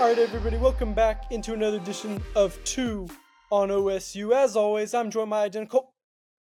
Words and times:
All 0.00 0.06
right, 0.06 0.16
everybody, 0.16 0.56
welcome 0.58 0.94
back 0.94 1.32
into 1.32 1.54
another 1.54 1.78
edition 1.78 2.22
of 2.36 2.56
Two 2.62 3.08
on 3.50 3.70
OSU. 3.70 4.32
As 4.32 4.54
always, 4.54 4.94
I'm 4.94 5.10
joined 5.10 5.30
by 5.30 5.42
identical. 5.42 5.92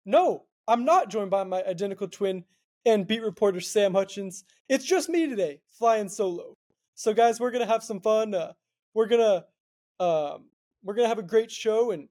No, 0.07 0.45
I'm 0.67 0.85
not 0.85 1.11
joined 1.11 1.29
by 1.29 1.43
my 1.43 1.61
identical 1.63 2.07
twin 2.07 2.45
and 2.83 3.05
beat 3.05 3.21
reporter 3.21 3.61
Sam 3.61 3.93
Hutchins. 3.93 4.43
It's 4.69 4.83
just 4.83 5.07
me 5.07 5.27
today, 5.27 5.61
flying 5.69 6.09
solo. 6.09 6.57
So, 6.95 7.13
guys, 7.13 7.39
we're 7.39 7.51
gonna 7.51 7.67
have 7.67 7.83
some 7.83 7.99
fun. 7.99 8.33
Uh, 8.33 8.53
we're 8.95 9.05
gonna 9.05 9.45
um, 9.99 10.45
we're 10.83 10.95
gonna 10.95 11.07
have 11.07 11.19
a 11.19 11.23
great 11.23 11.51
show, 11.51 11.91
and 11.91 12.09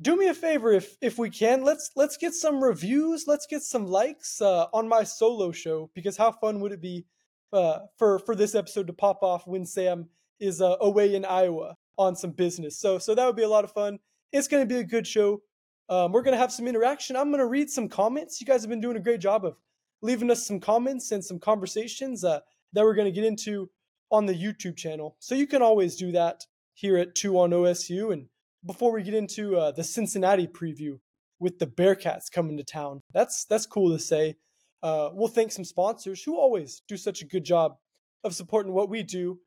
do 0.00 0.14
me 0.14 0.28
a 0.28 0.34
favor 0.34 0.72
if 0.72 0.96
if 1.00 1.18
we 1.18 1.28
can. 1.28 1.64
Let's 1.64 1.90
let's 1.96 2.16
get 2.16 2.34
some 2.34 2.62
reviews. 2.62 3.24
Let's 3.26 3.48
get 3.48 3.62
some 3.62 3.88
likes 3.88 4.40
uh, 4.40 4.66
on 4.72 4.86
my 4.86 5.02
solo 5.02 5.50
show 5.50 5.90
because 5.92 6.16
how 6.16 6.30
fun 6.30 6.60
would 6.60 6.70
it 6.70 6.80
be 6.80 7.04
uh, 7.52 7.80
for 7.98 8.20
for 8.20 8.36
this 8.36 8.54
episode 8.54 8.86
to 8.86 8.92
pop 8.92 9.24
off 9.24 9.44
when 9.44 9.66
Sam 9.66 10.08
is 10.44 10.60
uh, 10.60 10.76
away 10.80 11.14
in 11.14 11.24
Iowa 11.24 11.76
on 11.96 12.16
some 12.16 12.30
business. 12.30 12.78
So 12.78 12.98
so 12.98 13.14
that 13.14 13.26
would 13.26 13.36
be 13.36 13.42
a 13.42 13.48
lot 13.48 13.64
of 13.64 13.72
fun. 13.72 13.98
It's 14.32 14.48
going 14.48 14.66
to 14.66 14.74
be 14.74 14.80
a 14.80 14.84
good 14.84 15.06
show. 15.06 15.42
Um, 15.88 16.12
we're 16.12 16.22
going 16.22 16.32
to 16.32 16.38
have 16.38 16.52
some 16.52 16.66
interaction. 16.66 17.16
I'm 17.16 17.28
going 17.30 17.40
to 17.40 17.46
read 17.46 17.70
some 17.70 17.88
comments. 17.88 18.40
You 18.40 18.46
guys 18.46 18.62
have 18.62 18.70
been 18.70 18.80
doing 18.80 18.96
a 18.96 19.00
great 19.00 19.20
job 19.20 19.44
of 19.44 19.56
leaving 20.02 20.30
us 20.30 20.46
some 20.46 20.60
comments 20.60 21.12
and 21.12 21.24
some 21.24 21.38
conversations 21.38 22.24
uh, 22.24 22.40
that 22.72 22.84
we're 22.84 22.94
going 22.94 23.06
to 23.06 23.12
get 23.12 23.24
into 23.24 23.70
on 24.10 24.26
the 24.26 24.34
YouTube 24.34 24.76
channel. 24.76 25.16
So 25.18 25.34
you 25.34 25.46
can 25.46 25.62
always 25.62 25.96
do 25.96 26.12
that 26.12 26.44
here 26.74 26.96
at 26.96 27.14
2 27.14 27.38
on 27.38 27.50
OSU. 27.50 28.12
And 28.12 28.26
before 28.64 28.92
we 28.92 29.02
get 29.02 29.14
into 29.14 29.56
uh, 29.56 29.72
the 29.72 29.84
Cincinnati 29.84 30.46
preview 30.46 30.98
with 31.38 31.58
the 31.58 31.66
Bearcats 31.66 32.30
coming 32.32 32.56
to 32.56 32.64
town, 32.64 33.02
that's 33.12 33.44
that's 33.44 33.66
cool 33.66 33.90
to 33.90 33.98
say. 33.98 34.36
Uh, 34.82 35.10
we'll 35.12 35.28
thank 35.28 35.50
some 35.50 35.64
sponsors 35.64 36.22
who 36.22 36.36
always 36.36 36.82
do 36.88 36.96
such 36.96 37.22
a 37.22 37.26
good 37.26 37.44
job 37.44 37.76
of 38.22 38.34
supporting 38.34 38.72
what 38.72 38.90
we 38.90 39.02
do 39.02 39.38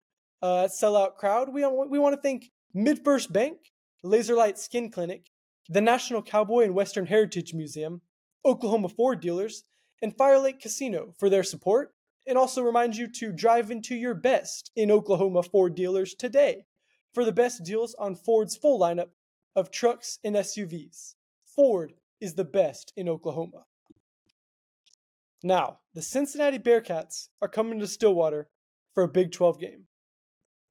uh, 0.42 0.68
sellout 0.68 1.16
crowd. 1.16 1.54
We, 1.54 1.66
we 1.66 2.00
want 2.00 2.16
to 2.16 2.22
thank 2.22 2.52
MidFirst 2.76 3.32
Bank, 3.32 3.58
Laserlight 4.04 4.58
Skin 4.58 4.92
Clinic, 4.92 5.30
the 5.70 5.82
National 5.82 6.22
Cowboy 6.22 6.64
and 6.64 6.74
Western 6.76 7.06
Heritage 7.06 7.54
Museum, 7.54 8.02
Oklahoma 8.46 8.90
Ford 8.90 9.20
Dealers, 9.20 9.64
and 10.02 10.16
Fire 10.16 10.40
Lake 10.40 10.62
Casino 10.62 11.14
for 11.18 11.30
their 11.30 11.44
support, 11.44 11.94
and 12.26 12.38
also 12.38 12.62
remind 12.62 12.96
you 12.96 13.08
to 13.08 13.32
drive 13.32 13.72
into 13.72 13.96
your 13.96 14.14
best 14.14 14.72
in 14.76 14.92
Oklahoma 14.92 15.44
Ford 15.44 15.76
dealers 15.76 16.14
today 16.14 16.66
for 17.14 17.26
the 17.26 17.32
best 17.32 17.64
deals 17.64 17.96
on 17.96 18.16
Ford's 18.16 18.56
full 18.56 18.80
lineup 18.80 19.10
of 19.56 19.72
trucks 19.72 20.20
and 20.24 20.36
SUVs. 20.36 21.16
Ford 21.44 21.94
is 22.22 22.36
the 22.36 22.44
best 22.44 22.94
in 22.96 23.10
Oklahoma. 23.10 23.66
Now, 25.44 25.80
the 25.94 26.02
Cincinnati 26.02 26.60
Bearcats 26.60 27.30
are 27.42 27.48
coming 27.48 27.80
to 27.80 27.88
Stillwater 27.88 28.50
for 28.94 29.04
a 29.04 29.08
Big 29.08 29.32
12 29.32 29.60
game. 29.60 29.86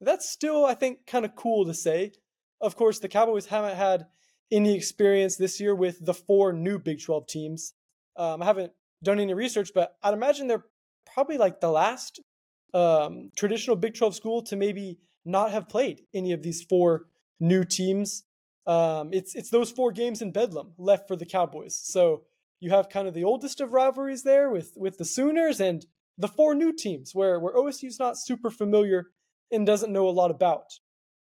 That's 0.01 0.29
still, 0.29 0.65
I 0.65 0.75
think, 0.75 1.07
kind 1.07 1.25
of 1.25 1.35
cool 1.35 1.65
to 1.67 1.75
say. 1.75 2.13
Of 2.61 2.77
course, 2.77 2.99
the 2.99 3.09
Cowboys 3.09 3.47
haven't 3.47 3.77
had 3.77 4.07
any 4.51 4.75
experience 4.75 5.37
this 5.37 5.61
year 5.61 5.75
with 5.75 6.05
the 6.05 6.15
four 6.15 6.53
new 6.53 6.79
Big 6.79 7.03
12 7.03 7.27
teams. 7.27 7.75
Um, 8.17 8.43
I 8.43 8.47
haven't 8.47 8.73
done 9.03 9.21
any 9.21 9.35
research, 9.35 9.71
but 9.75 9.97
I'd 10.03 10.15
imagine 10.15 10.47
they're 10.47 10.65
probably 11.13 11.39
like 11.39 11.61
the 11.61 11.71
last 11.71 12.21
um, 12.75 13.31
traditional 13.37 13.77
Big 13.77 13.95
12 13.95 14.15
school 14.15 14.43
to 14.43 14.57
maybe 14.57 14.99
not 15.25 15.51
have 15.51 15.69
played 15.69 16.03
any 16.15 16.33
of 16.33 16.43
these 16.43 16.63
four 16.63 17.07
new 17.41 17.65
teams. 17.65 18.25
Um, 18.67 19.11
it's 19.13 19.35
it's 19.35 19.51
those 19.51 19.71
four 19.71 19.93
games 19.93 20.23
in 20.23 20.33
Bedlam 20.33 20.73
left 20.79 21.09
for 21.09 21.17
the 21.17 21.27
Cowboys. 21.27 21.79
So 21.83 22.23
you 22.61 22.71
have 22.71 22.89
kind 22.89 23.07
of 23.07 23.15
the 23.15 23.25
oldest 23.25 23.61
of 23.61 23.73
rivalries 23.73 24.23
there 24.23 24.51
with 24.51 24.73
with 24.77 24.99
the 24.99 25.05
Sooners 25.05 25.61
and 25.61 25.87
the 26.19 26.29
four 26.29 26.55
new 26.55 26.73
teams 26.73 27.15
where 27.15 27.39
where 27.39 27.55
OSU's 27.55 27.99
not 27.99 28.19
super 28.19 28.51
familiar 28.51 29.09
and 29.51 29.67
doesn't 29.67 29.93
know 29.93 30.09
a 30.09 30.11
lot 30.11 30.31
about. 30.31 30.73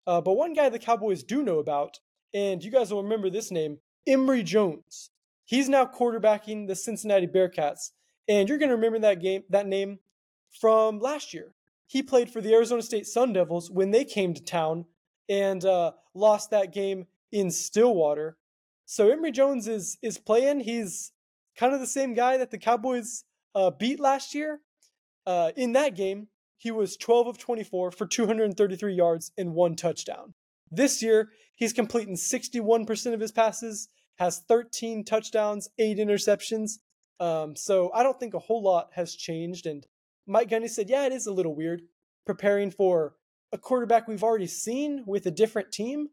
Uh, 0.07 0.21
but 0.21 0.35
one 0.35 0.55
guy 0.55 0.69
the 0.69 0.79
Cowboys 0.79 1.23
do 1.23 1.43
know 1.43 1.59
about, 1.59 1.99
and 2.35 2.63
you 2.63 2.71
guys 2.71 2.93
will 2.93 3.03
remember 3.03 3.31
this 3.31 3.51
name, 3.51 3.79
Emory 4.07 4.43
Jones. 4.43 5.11
He's 5.45 5.69
now 5.69 5.85
quarterbacking 5.85 6.67
the 6.69 6.77
Cincinnati 6.77 7.27
Bearcats, 7.27 7.91
and 8.29 8.49
you're 8.49 8.59
going 8.59 8.69
to 8.69 8.77
remember 8.77 8.99
that 9.01 9.21
game, 9.21 9.43
that 9.51 9.67
name 9.67 9.99
from 10.61 11.01
last 11.01 11.35
year. 11.35 11.55
He 11.87 12.03
played 12.03 12.31
for 12.31 12.41
the 12.41 12.55
Arizona 12.55 12.83
State 12.83 13.07
Sun 13.07 13.33
Devils 13.33 13.71
when 13.71 13.91
they 13.91 14.05
came 14.05 14.33
to 14.35 14.43
town 14.43 14.85
and 15.29 15.65
uh, 15.65 15.93
lost 16.15 16.51
that 16.51 16.73
game 16.73 17.07
in 17.33 17.51
Stillwater. 17.51 18.37
So 18.87 19.09
Emory 19.11 19.33
Jones 19.33 19.69
is 19.69 19.99
is 20.03 20.19
playing. 20.19 20.61
He's 20.61 21.13
kind 21.57 21.75
of 21.75 21.81
the 21.81 21.87
same 21.87 22.15
guy 22.15 22.37
that 22.37 22.51
the 22.51 22.59
Cowboys 22.59 23.25
uh, 23.55 23.71
beat 23.71 24.01
last 24.01 24.35
year. 24.35 24.61
Uh, 25.27 25.53
in 25.57 25.73
that 25.73 25.95
game, 25.95 26.29
he 26.61 26.71
was 26.71 26.99
12 26.99 27.27
of 27.27 27.39
24 27.39 27.91
for 27.91 28.07
233 28.07 28.93
yards 28.93 29.33
and 29.39 29.55
one 29.55 29.75
touchdown. 29.75 30.35
This 30.71 31.03
year, 31.03 31.31
he's 31.55 31.73
completing 31.73 32.17
61% 32.17 33.15
of 33.15 33.21
his 33.21 33.33
passes, 33.33 33.89
has 34.19 34.41
13 34.47 35.05
touchdowns, 35.05 35.71
eight 35.79 35.97
interceptions. 35.97 36.73
Um, 37.19 37.57
so 37.57 37.91
I 37.95 38.03
don't 38.03 38.21
think 38.21 38.35
a 38.35 38.39
whole 38.39 38.63
lot 38.63 38.91
has 38.93 39.15
changed. 39.15 39.65
And 39.65 39.87
Mike 40.27 40.51
Gundy 40.51 40.69
said, 40.69 40.91
yeah, 40.91 41.07
it 41.07 41.13
is 41.13 41.27
a 41.27 41.33
little 41.33 41.55
weird 41.57 41.81
preparing 42.27 42.71
for 42.71 43.15
a 43.53 43.57
quarterback 43.57 44.07
we've 44.07 44.23
already 44.23 44.47
seen 44.47 45.05
with 45.07 45.25
a 45.25 45.31
different 45.31 45.73
team. 45.73 46.09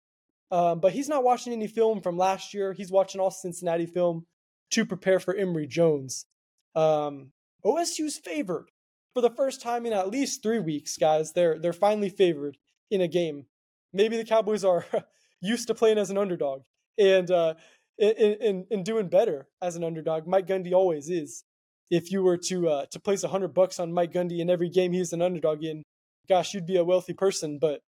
Um, 0.50 0.80
but 0.80 0.94
he's 0.94 1.10
not 1.10 1.26
watching 1.26 1.52
any 1.52 1.68
film 1.68 2.00
from 2.00 2.18
last 2.18 2.54
year. 2.54 2.72
He's 2.72 2.90
watching 2.90 3.20
all 3.20 3.32
Cincinnati 3.32 3.86
film 3.86 4.28
to 4.72 4.86
prepare 4.86 5.20
for 5.20 5.36
Emory 5.36 5.68
Jones. 5.68 6.26
Um, 6.74 7.34
OSU's 7.66 8.18
favored 8.18 8.68
for 9.18 9.22
the 9.22 9.32
first 9.32 9.64
time 9.64 9.88
in 9.88 9.94
at 9.94 10.12
least 10.12 10.44
three 10.44 10.60
weeks, 10.60 10.96
guys. 10.96 11.34
They're 11.34 11.58
they're 11.58 11.74
finally 11.74 12.10
favored 12.10 12.56
in 12.92 13.02
a 13.02 13.08
game. 13.08 13.48
Maybe 13.92 14.16
the 14.16 14.24
Cowboys 14.24 14.64
are 14.64 14.86
used 15.42 15.66
to 15.70 15.74
playing 15.74 15.98
as 15.98 16.12
an 16.12 16.20
underdog 16.20 16.62
and 17.00 17.32
uh, 17.32 17.56
in, 17.98 18.12
in 18.12 18.66
in 18.70 18.84
doing 18.84 19.08
better 19.08 19.48
as 19.60 19.76
an 19.76 19.84
underdog. 19.84 20.28
Mike 20.28 20.46
Gundy 20.46 20.72
always 20.72 21.10
is. 21.10 21.44
If 21.90 22.12
you 22.12 22.22
were 22.22 22.38
to 22.50 22.70
uh, 22.70 22.86
to 22.92 23.00
place 23.00 23.24
hundred 23.24 23.56
bucks 23.56 23.80
on 23.80 23.92
Mike 23.92 24.14
Gundy 24.14 24.38
in 24.38 24.52
every 24.52 24.70
game 24.70 24.94
he's 24.94 25.14
an 25.14 25.24
underdog 25.24 25.64
in, 25.64 25.82
gosh, 26.30 26.54
you'd 26.54 26.68
be 26.68 26.78
a 26.78 26.86
wealthy 26.86 27.14
person. 27.14 27.58
But 27.58 27.82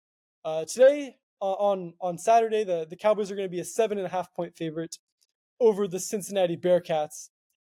uh, 0.44 0.66
today 0.66 1.18
on 1.40 1.94
on 2.02 2.18
Saturday, 2.18 2.64
the 2.64 2.88
the 2.90 2.96
Cowboys 2.96 3.30
are 3.30 3.36
going 3.36 3.48
to 3.48 3.56
be 3.56 3.60
a 3.60 3.66
seven 3.66 4.00
and 4.00 4.08
a 4.08 4.10
half 4.10 4.34
point 4.34 4.56
favorite 4.58 4.98
over 5.60 5.88
the 5.88 6.00
Cincinnati 6.00 6.58
Bearcats 6.58 7.30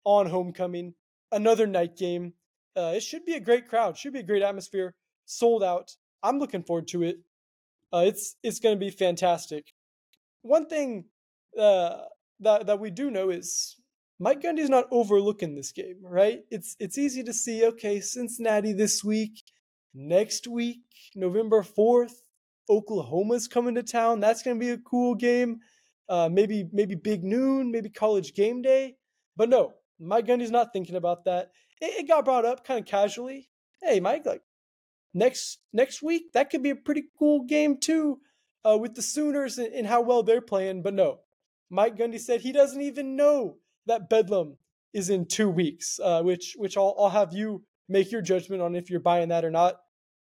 on 0.04 0.26
homecoming. 0.26 0.96
Another 1.32 1.68
night 1.68 1.96
game. 1.96 2.34
Uh, 2.76 2.94
it 2.96 3.04
should 3.04 3.26
be 3.26 3.34
a 3.34 3.40
great 3.40 3.68
crowd. 3.68 3.98
Should 3.98 4.14
be 4.14 4.20
a 4.20 4.24
great 4.24 4.42
atmosphere. 4.42 4.96
Sold 5.26 5.64
out. 5.64 5.96
I'm 6.22 6.40
looking 6.40 6.64
forward 6.64 6.88
to 6.90 7.04
it. 7.04 7.18
Uh, 7.94 8.04
it's 8.06 8.36
it's 8.44 8.60
going 8.60 8.76
to 8.76 8.80
be 8.80 8.90
fantastic. 8.90 9.74
One 10.42 10.66
thing 10.68 11.06
uh, 11.60 12.02
that 12.40 12.66
that 12.66 12.80
we 12.80 12.90
do 12.90 13.12
know 13.12 13.30
is 13.30 13.78
Mike 14.20 14.42
Gundy's 14.42 14.70
not 14.70 14.88
overlooking 14.92 15.56
this 15.56 15.72
game, 15.72 15.98
right? 16.02 16.42
It's 16.50 16.76
it's 16.80 16.98
easy 16.98 17.24
to 17.24 17.34
see. 17.34 17.66
Okay, 17.66 18.00
Cincinnati 18.00 18.74
this 18.74 19.04
week, 19.04 19.44
next 19.94 20.48
week, 20.48 20.82
November 21.16 21.62
fourth, 21.62 22.24
Oklahoma's 22.70 23.48
coming 23.48 23.76
to 23.76 23.84
town. 23.84 24.20
That's 24.20 24.42
going 24.42 24.60
to 24.60 24.66
be 24.66 24.72
a 24.72 24.78
cool 24.78 25.14
game. 25.14 25.60
Uh, 26.10 26.30
maybe 26.32 26.68
maybe 26.72 26.96
big 26.96 27.24
noon, 27.24 27.72
maybe 27.72 27.90
college 27.90 28.34
game 28.34 28.62
day. 28.62 28.96
But 29.38 29.50
no, 29.50 29.74
Mike 30.00 30.26
Gundy's 30.28 30.52
not 30.52 30.74
thinking 30.74 30.96
about 30.96 31.26
that 31.26 31.52
it, 31.84 32.00
it 32.00 32.08
got 32.08 32.26
brought 32.26 32.46
up 32.46 32.66
kind 32.66 32.80
of 32.80 32.86
casually. 32.86 33.50
Hey, 33.82 34.00
Mike, 34.00 34.26
like 34.26 34.42
next 35.14 35.60
next 35.74 36.02
week 36.02 36.32
that 36.34 36.50
could 36.50 36.64
be 36.64 36.70
a 36.70 36.76
pretty 36.76 37.04
cool 37.20 37.44
game 37.44 37.78
too, 37.78 38.20
uh, 38.66 38.78
with 38.80 38.96
the 38.96 39.02
Sooners 39.02 39.58
and, 39.58 39.74
and 39.74 39.88
how 39.88 40.02
well 40.02 40.24
they're 40.24 40.42
playing. 40.42 40.82
But 40.82 40.94
no, 40.94 41.20
Mike 41.70 41.98
Gundy 41.98 42.20
said 42.20 42.42
he 42.42 42.52
doesn't 42.52 42.82
even 42.82 43.16
know 43.16 43.58
that 43.86 44.10
Bedlam 44.10 44.58
is 44.94 45.10
in 45.10 45.26
two 45.26 45.50
weeks, 45.50 46.00
uh, 46.02 46.22
which 46.24 46.56
which 46.58 46.78
I'll, 46.78 46.96
I'll 46.98 47.10
have 47.10 47.34
you 47.34 47.64
make 47.90 48.12
your 48.12 48.22
judgment 48.22 48.62
on 48.62 48.76
if 48.76 48.90
you're 48.90 49.00
buying 49.00 49.30
that 49.30 49.46
or 49.46 49.52
not. 49.52 49.76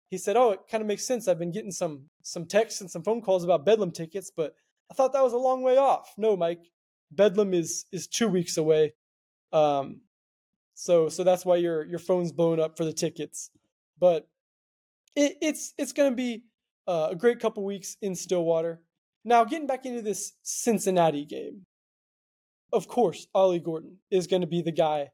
He 0.08 0.18
said, 0.18 0.36
"Oh, 0.36 0.50
it 0.52 0.60
kind 0.70 0.80
of 0.80 0.88
makes 0.88 1.06
sense. 1.06 1.28
I've 1.28 1.38
been 1.38 1.52
getting 1.52 1.70
some 1.70 2.06
some 2.22 2.46
texts 2.46 2.80
and 2.80 2.90
some 2.90 3.02
phone 3.02 3.20
calls 3.20 3.44
about 3.44 3.66
Bedlam 3.66 3.92
tickets, 3.92 4.32
but 4.34 4.54
I 4.90 4.94
thought 4.94 5.12
that 5.12 5.22
was 5.22 5.34
a 5.34 5.38
long 5.38 5.62
way 5.62 5.76
off." 5.76 6.14
No, 6.16 6.36
Mike, 6.36 6.70
Bedlam 7.10 7.52
is 7.52 7.84
is 7.92 8.06
two 8.06 8.28
weeks 8.28 8.56
away. 8.56 8.94
Um, 9.52 10.00
so 10.80 11.10
so 11.10 11.24
that's 11.24 11.44
why 11.44 11.56
your 11.56 11.84
your 11.84 11.98
phone's 11.98 12.32
blown 12.32 12.58
up 12.58 12.78
for 12.78 12.86
the 12.86 12.92
tickets. 12.92 13.50
But 13.98 14.26
it, 15.14 15.36
it's 15.42 15.74
it's 15.76 15.92
going 15.92 16.10
to 16.10 16.16
be 16.16 16.44
uh, 16.88 17.08
a 17.10 17.14
great 17.14 17.38
couple 17.38 17.62
weeks 17.66 17.98
in 18.00 18.14
Stillwater. 18.14 18.80
Now 19.22 19.44
getting 19.44 19.66
back 19.66 19.84
into 19.84 20.00
this 20.00 20.32
Cincinnati 20.42 21.26
game. 21.26 21.66
Of 22.72 22.88
course, 22.88 23.26
Ollie 23.34 23.58
Gordon 23.58 23.98
is 24.10 24.26
going 24.26 24.40
to 24.40 24.46
be 24.46 24.62
the 24.62 24.72
guy 24.72 25.10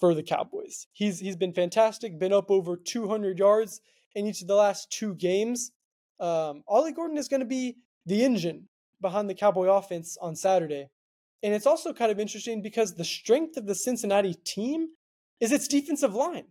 for 0.00 0.12
the 0.12 0.24
Cowboys. 0.24 0.88
He's 0.92 1.20
he's 1.20 1.36
been 1.36 1.52
fantastic, 1.52 2.18
been 2.18 2.32
up 2.32 2.50
over 2.50 2.76
200 2.76 3.38
yards 3.38 3.80
in 4.16 4.26
each 4.26 4.42
of 4.42 4.48
the 4.48 4.56
last 4.56 4.90
two 4.90 5.14
games. 5.14 5.70
Um, 6.18 6.64
Ollie 6.66 6.92
Gordon 6.92 7.16
is 7.16 7.28
going 7.28 7.40
to 7.40 7.46
be 7.46 7.76
the 8.06 8.24
engine 8.24 8.68
behind 9.00 9.30
the 9.30 9.34
Cowboy 9.34 9.68
offense 9.68 10.16
on 10.20 10.34
Saturday. 10.34 10.88
And 11.42 11.54
it's 11.54 11.66
also 11.66 11.92
kind 11.92 12.10
of 12.10 12.18
interesting 12.18 12.62
because 12.62 12.94
the 12.94 13.04
strength 13.04 13.56
of 13.56 13.66
the 13.66 13.74
Cincinnati 13.74 14.34
team 14.34 14.88
is 15.40 15.52
its 15.52 15.68
defensive 15.68 16.14
line. 16.14 16.46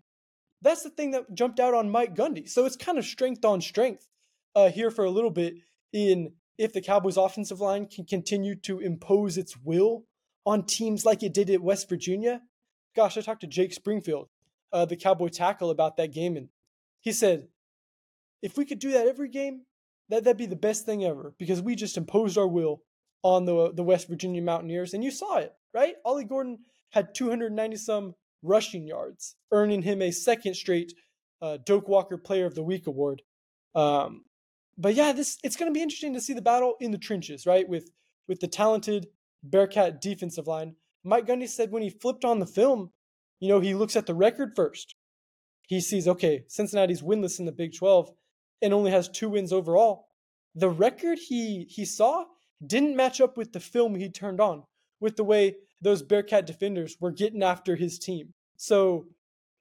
That's 0.61 0.83
the 0.83 0.89
thing 0.89 1.11
that 1.11 1.33
jumped 1.33 1.59
out 1.59 1.73
on 1.73 1.89
Mike 1.89 2.15
Gundy. 2.15 2.47
So 2.49 2.65
it's 2.65 2.75
kind 2.75 2.97
of 2.97 3.05
strength 3.05 3.43
on 3.43 3.61
strength. 3.61 4.07
uh, 4.55 4.69
here 4.69 4.89
for 4.89 5.05
a 5.05 5.11
little 5.11 5.29
bit 5.29 5.55
in 5.93 6.31
if 6.57 6.73
the 6.73 6.81
Cowboys' 6.81 7.17
offensive 7.17 7.59
line 7.59 7.85
can 7.85 8.05
continue 8.05 8.55
to 8.55 8.79
impose 8.79 9.37
its 9.37 9.57
will 9.57 10.05
on 10.45 10.63
teams 10.63 11.05
like 11.05 11.21
it 11.21 11.33
did 11.33 11.49
at 11.49 11.61
West 11.61 11.89
Virginia. 11.89 12.41
Gosh, 12.95 13.17
I 13.17 13.21
talked 13.21 13.41
to 13.41 13.47
Jake 13.47 13.73
Springfield, 13.73 14.29
uh, 14.71 14.85
the 14.85 14.95
Cowboy 14.95 15.27
tackle, 15.27 15.69
about 15.69 15.97
that 15.97 16.13
game, 16.13 16.37
and 16.37 16.47
he 17.01 17.11
said, 17.11 17.49
if 18.41 18.57
we 18.57 18.63
could 18.65 18.79
do 18.79 18.91
that 18.93 19.07
every 19.07 19.27
game, 19.27 19.63
that, 20.09 20.23
that'd 20.23 20.37
be 20.37 20.45
the 20.45 20.55
best 20.55 20.85
thing 20.85 21.03
ever 21.03 21.33
because 21.37 21.61
we 21.61 21.75
just 21.75 21.97
imposed 21.97 22.37
our 22.37 22.47
will 22.47 22.81
on 23.25 23.43
the, 23.43 23.71
the 23.73 23.83
West 23.83 24.07
Virginia 24.07 24.39
Mountaineers, 24.39 24.93
and 24.93 25.03
you 25.03 25.09
saw 25.09 25.37
it, 25.37 25.51
right? 25.73 25.95
Ollie 26.05 26.25
Gordon 26.25 26.59
had 26.91 27.15
290 27.15 27.75
some 27.75 28.13
rushing 28.43 28.85
yards, 28.85 29.35
earning 29.51 29.81
him 29.81 30.03
a 30.03 30.11
second 30.11 30.53
straight 30.53 30.93
uh, 31.41 31.57
Doak 31.65 31.89
Walker 31.89 32.19
Player 32.19 32.45
of 32.45 32.53
the 32.53 32.61
Week 32.61 32.85
award. 32.85 33.23
Um, 33.73 34.25
but 34.77 34.93
yeah, 34.93 35.11
this 35.11 35.39
it's 35.43 35.55
going 35.55 35.71
to 35.71 35.73
be 35.73 35.81
interesting 35.81 36.13
to 36.13 36.21
see 36.21 36.33
the 36.33 36.41
battle 36.41 36.75
in 36.79 36.91
the 36.91 36.99
trenches, 36.99 37.47
right? 37.47 37.67
With 37.67 37.89
with 38.27 38.41
the 38.41 38.47
talented 38.47 39.07
Bearcat 39.41 40.01
defensive 40.01 40.45
line. 40.45 40.75
Mike 41.03 41.25
Gundy 41.25 41.49
said 41.49 41.71
when 41.71 41.81
he 41.81 41.89
flipped 41.89 42.25
on 42.25 42.39
the 42.39 42.45
film, 42.45 42.91
you 43.39 43.49
know, 43.49 43.59
he 43.59 43.73
looks 43.73 43.95
at 43.95 44.05
the 44.05 44.13
record 44.13 44.51
first. 44.55 44.93
He 45.63 45.81
sees, 45.81 46.07
okay, 46.07 46.43
Cincinnati's 46.47 47.01
winless 47.01 47.39
in 47.39 47.45
the 47.45 47.51
Big 47.51 47.75
12 47.75 48.11
and 48.61 48.71
only 48.71 48.91
has 48.91 49.09
two 49.09 49.29
wins 49.29 49.51
overall. 49.51 50.09
The 50.53 50.69
record 50.69 51.17
he 51.17 51.65
he 51.67 51.85
saw 51.85 52.25
didn't 52.65 52.95
match 52.95 53.21
up 53.21 53.37
with 53.37 53.53
the 53.53 53.59
film 53.59 53.95
he 53.95 54.09
turned 54.09 54.39
on, 54.39 54.63
with 54.99 55.15
the 55.15 55.23
way 55.23 55.55
those 55.81 56.01
Bearcat 56.01 56.45
defenders 56.45 56.97
were 56.99 57.11
getting 57.11 57.43
after 57.43 57.75
his 57.75 57.99
team. 57.99 58.33
So 58.57 59.07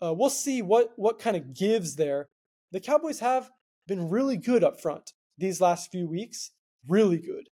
uh, 0.02 0.12
we'll 0.12 0.30
see 0.30 0.62
what 0.62 0.92
what 0.96 1.18
kind 1.18 1.36
of 1.36 1.54
gives 1.54 1.96
there. 1.96 2.28
The 2.72 2.80
Cowboys 2.80 3.20
have 3.20 3.50
been 3.86 4.08
really 4.08 4.36
good 4.36 4.64
up 4.64 4.80
front 4.80 5.12
these 5.38 5.60
last 5.60 5.90
few 5.90 6.08
weeks, 6.08 6.50
really 6.88 7.18
good. 7.18 7.48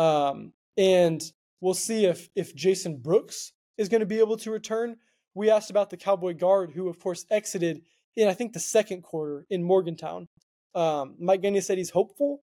Um, 0.00 0.52
and 0.76 1.22
we'll 1.60 1.74
see 1.74 2.06
if 2.06 2.28
if 2.34 2.54
Jason 2.54 2.98
Brooks 2.98 3.52
is 3.78 3.88
going 3.88 4.00
to 4.00 4.06
be 4.06 4.18
able 4.20 4.36
to 4.38 4.50
return. 4.50 4.96
We 5.34 5.50
asked 5.50 5.70
about 5.70 5.90
the 5.90 5.96
Cowboy 5.96 6.34
guard, 6.34 6.72
who 6.72 6.88
of 6.88 6.98
course 6.98 7.26
exited 7.30 7.82
in 8.16 8.28
I 8.28 8.34
think 8.34 8.52
the 8.52 8.60
second 8.60 9.02
quarter 9.02 9.46
in 9.50 9.62
Morgantown. 9.62 10.28
Um, 10.74 11.14
Mike 11.18 11.42
Gundy 11.42 11.62
said 11.62 11.78
he's 11.78 11.90
hopeful. 11.90 12.42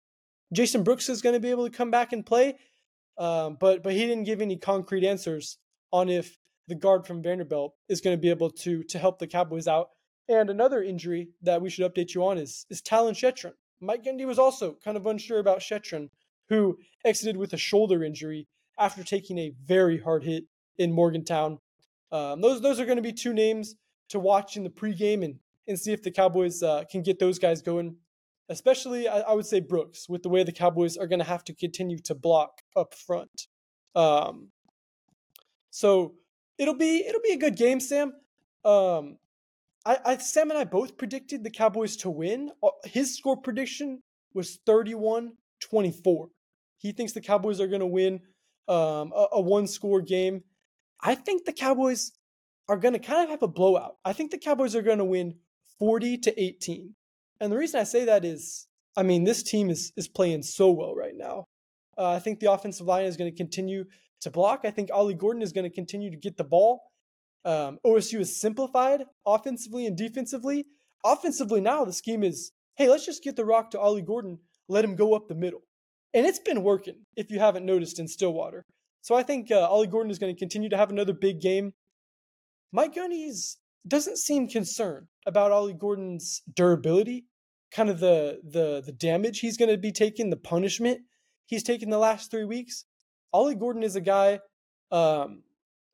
Jason 0.52 0.82
Brooks 0.82 1.08
is 1.08 1.22
going 1.22 1.34
to 1.34 1.40
be 1.40 1.50
able 1.50 1.68
to 1.68 1.76
come 1.76 1.90
back 1.90 2.12
and 2.12 2.24
play, 2.24 2.56
um, 3.18 3.56
but 3.58 3.82
but 3.82 3.92
he 3.92 4.06
didn't 4.06 4.24
give 4.24 4.40
any 4.40 4.56
concrete 4.56 5.04
answers 5.04 5.58
on 5.92 6.08
if 6.08 6.38
the 6.68 6.74
guard 6.74 7.06
from 7.06 7.22
Vanderbilt 7.22 7.74
is 7.88 8.00
going 8.00 8.16
to 8.16 8.20
be 8.20 8.30
able 8.30 8.50
to 8.50 8.82
to 8.84 8.98
help 8.98 9.18
the 9.18 9.26
Cowboys 9.26 9.66
out. 9.68 9.90
And 10.28 10.50
another 10.50 10.82
injury 10.82 11.28
that 11.42 11.62
we 11.62 11.70
should 11.70 11.92
update 11.92 12.14
you 12.14 12.24
on 12.24 12.38
is 12.38 12.66
is 12.70 12.82
Talyn 12.82 13.12
Shettron. 13.12 13.52
Mike 13.80 14.04
Gundy 14.04 14.26
was 14.26 14.38
also 14.38 14.76
kind 14.84 14.96
of 14.96 15.06
unsure 15.06 15.38
about 15.38 15.60
Shettron, 15.60 16.08
who 16.48 16.78
exited 17.04 17.36
with 17.36 17.52
a 17.52 17.58
shoulder 17.58 18.02
injury 18.04 18.46
after 18.78 19.02
taking 19.04 19.38
a 19.38 19.52
very 19.64 19.98
hard 19.98 20.24
hit 20.24 20.44
in 20.78 20.92
Morgantown. 20.92 21.58
Um, 22.12 22.40
those 22.40 22.60
those 22.60 22.80
are 22.80 22.86
going 22.86 22.96
to 22.96 23.02
be 23.02 23.12
two 23.12 23.34
names 23.34 23.74
to 24.10 24.18
watch 24.18 24.56
in 24.56 24.62
the 24.62 24.70
pregame 24.70 25.24
and 25.24 25.38
and 25.68 25.78
see 25.78 25.92
if 25.92 26.02
the 26.02 26.10
Cowboys 26.10 26.62
uh, 26.62 26.84
can 26.90 27.02
get 27.02 27.18
those 27.18 27.38
guys 27.38 27.60
going. 27.62 27.96
Especially, 28.48 29.08
I, 29.08 29.20
I, 29.20 29.32
would 29.32 29.46
say 29.46 29.60
Brooks, 29.60 30.08
with 30.08 30.22
the 30.22 30.28
way 30.28 30.44
the 30.44 30.52
Cowboys 30.52 30.96
are 30.96 31.08
going 31.08 31.18
to 31.18 31.24
have 31.24 31.42
to 31.44 31.54
continue 31.54 31.98
to 32.04 32.14
block 32.14 32.62
up 32.76 32.94
front. 32.94 33.48
Um, 33.96 34.50
so 35.70 36.14
it'll 36.58 36.76
be 36.76 37.04
it'll 37.06 37.22
be 37.22 37.32
a 37.32 37.38
good 37.38 37.56
game, 37.56 37.80
Sam. 37.80 38.12
Um, 38.64 39.18
I, 39.84 39.98
I 40.04 40.16
Sam 40.18 40.50
and 40.50 40.58
I 40.58 40.64
both 40.64 40.96
predicted 40.96 41.44
the 41.44 41.50
Cowboys 41.50 41.96
to 41.98 42.10
win. 42.10 42.50
Uh, 42.62 42.70
his 42.84 43.16
score 43.16 43.36
prediction 43.36 44.02
was 44.34 44.58
31-24. 44.68 45.32
He 46.78 46.92
thinks 46.92 47.12
the 47.12 47.20
Cowboys 47.20 47.60
are 47.60 47.68
going 47.68 47.80
to 47.80 47.86
win 47.86 48.20
um, 48.68 49.12
a, 49.14 49.26
a 49.32 49.40
one 49.40 49.66
score 49.66 50.00
game. 50.00 50.42
I 51.00 51.14
think 51.14 51.44
the 51.44 51.52
Cowboys 51.52 52.12
are 52.68 52.76
going 52.76 52.94
to 52.94 52.98
kind 52.98 53.22
of 53.24 53.30
have 53.30 53.42
a 53.42 53.48
blowout. 53.48 53.96
I 54.04 54.12
think 54.12 54.30
the 54.30 54.38
Cowboys 54.38 54.74
are 54.74 54.82
going 54.82 54.98
to 54.98 55.04
win 55.04 55.36
40 55.78 56.18
to 56.18 56.42
18. 56.42 56.94
And 57.40 57.52
the 57.52 57.56
reason 57.56 57.80
I 57.80 57.84
say 57.84 58.04
that 58.04 58.24
is, 58.24 58.66
I 58.96 59.02
mean, 59.02 59.24
this 59.24 59.42
team 59.42 59.70
is 59.70 59.92
is 59.96 60.08
playing 60.08 60.42
so 60.42 60.70
well 60.70 60.94
right 60.94 61.14
now. 61.14 61.46
Uh, 61.98 62.10
I 62.10 62.18
think 62.18 62.40
the 62.40 62.52
offensive 62.52 62.86
line 62.86 63.04
is 63.04 63.16
going 63.16 63.30
to 63.30 63.36
continue 63.36 63.84
to 64.20 64.30
block. 64.30 64.60
I 64.64 64.70
think 64.70 64.90
Ollie 64.92 65.14
Gordon 65.14 65.42
is 65.42 65.52
going 65.52 65.68
to 65.68 65.74
continue 65.74 66.10
to 66.10 66.16
get 66.16 66.36
the 66.36 66.44
ball. 66.44 66.82
Um, 67.44 67.78
OSU 67.86 68.20
is 68.20 68.40
simplified 68.40 69.04
offensively 69.24 69.86
and 69.86 69.96
defensively. 69.96 70.66
Offensively, 71.04 71.60
now 71.60 71.84
the 71.84 71.92
scheme 71.92 72.24
is 72.24 72.52
hey, 72.76 72.88
let's 72.88 73.06
just 73.06 73.22
get 73.22 73.36
the 73.36 73.44
rock 73.44 73.70
to 73.70 73.80
Ollie 73.80 74.02
Gordon, 74.02 74.38
let 74.68 74.84
him 74.84 74.96
go 74.96 75.14
up 75.14 75.28
the 75.28 75.34
middle. 75.34 75.62
And 76.12 76.26
it's 76.26 76.38
been 76.38 76.62
working, 76.62 77.06
if 77.16 77.30
you 77.30 77.38
haven't 77.38 77.64
noticed, 77.64 77.98
in 77.98 78.06
Stillwater. 78.06 78.64
So 79.00 79.14
I 79.14 79.22
think 79.22 79.50
uh, 79.50 79.66
Ollie 79.68 79.86
Gordon 79.86 80.10
is 80.10 80.18
going 80.18 80.34
to 80.34 80.38
continue 80.38 80.68
to 80.68 80.76
have 80.76 80.90
another 80.90 81.12
big 81.12 81.40
game. 81.40 81.72
Mike 82.72 82.94
Gundy's 82.94 83.56
doesn't 83.88 84.18
seem 84.18 84.48
concerned 84.48 85.06
about 85.26 85.52
Ollie 85.52 85.74
Gordon's 85.74 86.42
durability, 86.54 87.26
kind 87.70 87.90
of 87.90 88.00
the 88.00 88.40
the 88.42 88.82
the 88.84 88.92
damage 88.92 89.40
he's 89.40 89.56
going 89.56 89.70
to 89.70 89.78
be 89.78 89.92
taking, 89.92 90.30
the 90.30 90.36
punishment 90.36 91.00
he's 91.46 91.62
taken 91.62 91.90
the 91.90 91.98
last 91.98 92.30
three 92.30 92.44
weeks. 92.44 92.84
Ollie 93.32 93.54
Gordon 93.54 93.82
is 93.82 93.96
a 93.96 94.00
guy 94.00 94.40
um, 94.90 95.42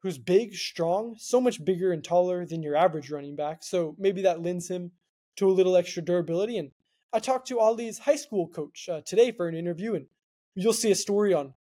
who's 0.03 0.19
big, 0.19 0.55
strong, 0.55 1.15
so 1.19 1.41
much 1.41 1.65
bigger 1.65 1.93
and 1.93 2.03
taller 2.03 2.45
than 2.45 2.63
your 2.63 2.77
average 2.77 3.11
running 3.11 3.37
back. 3.37 3.63
So 3.63 3.95
maybe 3.99 4.23
that 4.23 4.43
lends 4.43 4.69
him 4.69 4.93
to 5.37 5.49
a 5.49 5.53
little 5.53 5.77
extra 5.77 6.03
durability. 6.03 6.59
And 6.59 6.71
I 7.13 7.19
talked 7.19 7.49
to 7.49 7.61
Ollie's 7.61 8.01
high 8.01 8.17
school 8.17 8.49
coach 8.49 8.89
uh, 8.89 9.03
today 9.05 9.33
for 9.33 9.49
an 9.49 9.55
interview, 9.55 9.95
and 9.95 10.07
you'll 10.55 10.73
see 10.73 10.91
a 10.91 10.97
story 10.97 11.33
on 11.33 11.55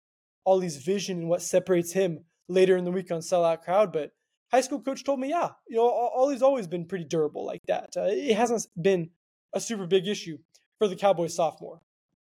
Ollie's 0.46 0.78
vision 0.78 1.20
and 1.20 1.30
what 1.30 1.42
separates 1.42 1.94
him 1.94 2.26
later 2.48 2.78
in 2.78 2.86
the 2.86 2.92
week 2.92 3.12
on 3.12 3.20
Sellout 3.20 3.62
Crowd. 3.62 3.92
But 3.92 4.12
high 4.52 4.62
school 4.62 4.82
coach 4.82 5.04
told 5.04 5.20
me, 5.20 5.30
yeah, 5.30 5.50
you 5.68 5.78
know, 5.78 5.90
Ollie's 5.90 6.42
always 6.42 6.68
been 6.68 6.86
pretty 6.86 7.06
durable 7.06 7.46
like 7.46 7.62
that. 7.68 7.90
Uh, 7.96 8.08
it 8.08 8.36
hasn't 8.36 8.68
been 8.82 9.10
a 9.54 9.60
super 9.60 9.86
big 9.86 10.08
issue 10.08 10.38
for 10.78 10.88
the 10.88 10.96
Cowboys 10.96 11.36
sophomore. 11.36 11.82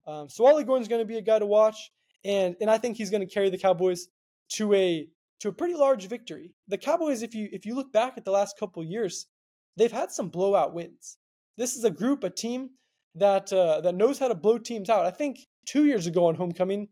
Um, 0.07 0.29
so 0.29 0.45
Ollie 0.45 0.63
Gordon's 0.63 0.87
going 0.87 1.01
to 1.01 1.05
be 1.05 1.17
a 1.17 1.21
guy 1.21 1.39
to 1.39 1.45
watch, 1.45 1.91
and 2.23 2.55
and 2.61 2.69
I 2.69 2.77
think 2.77 2.97
he's 2.97 3.09
going 3.09 3.27
to 3.27 3.33
carry 3.33 3.49
the 3.49 3.57
Cowboys 3.57 4.07
to 4.53 4.73
a 4.73 5.07
to 5.39 5.49
a 5.49 5.53
pretty 5.53 5.75
large 5.75 6.07
victory. 6.07 6.53
The 6.67 6.77
Cowboys, 6.77 7.23
if 7.23 7.33
you 7.33 7.49
if 7.51 7.65
you 7.65 7.75
look 7.75 7.91
back 7.91 8.13
at 8.17 8.25
the 8.25 8.31
last 8.31 8.57
couple 8.59 8.83
years, 8.83 9.27
they've 9.77 9.91
had 9.91 10.11
some 10.11 10.29
blowout 10.29 10.73
wins. 10.73 11.17
This 11.57 11.75
is 11.75 11.83
a 11.83 11.89
group, 11.89 12.23
a 12.23 12.29
team 12.29 12.71
that 13.15 13.51
uh, 13.51 13.81
that 13.81 13.95
knows 13.95 14.19
how 14.19 14.27
to 14.27 14.35
blow 14.35 14.57
teams 14.57 14.89
out. 14.89 15.05
I 15.05 15.11
think 15.11 15.39
two 15.65 15.85
years 15.85 16.05
ago 16.05 16.27
on 16.27 16.35
homecoming, 16.35 16.89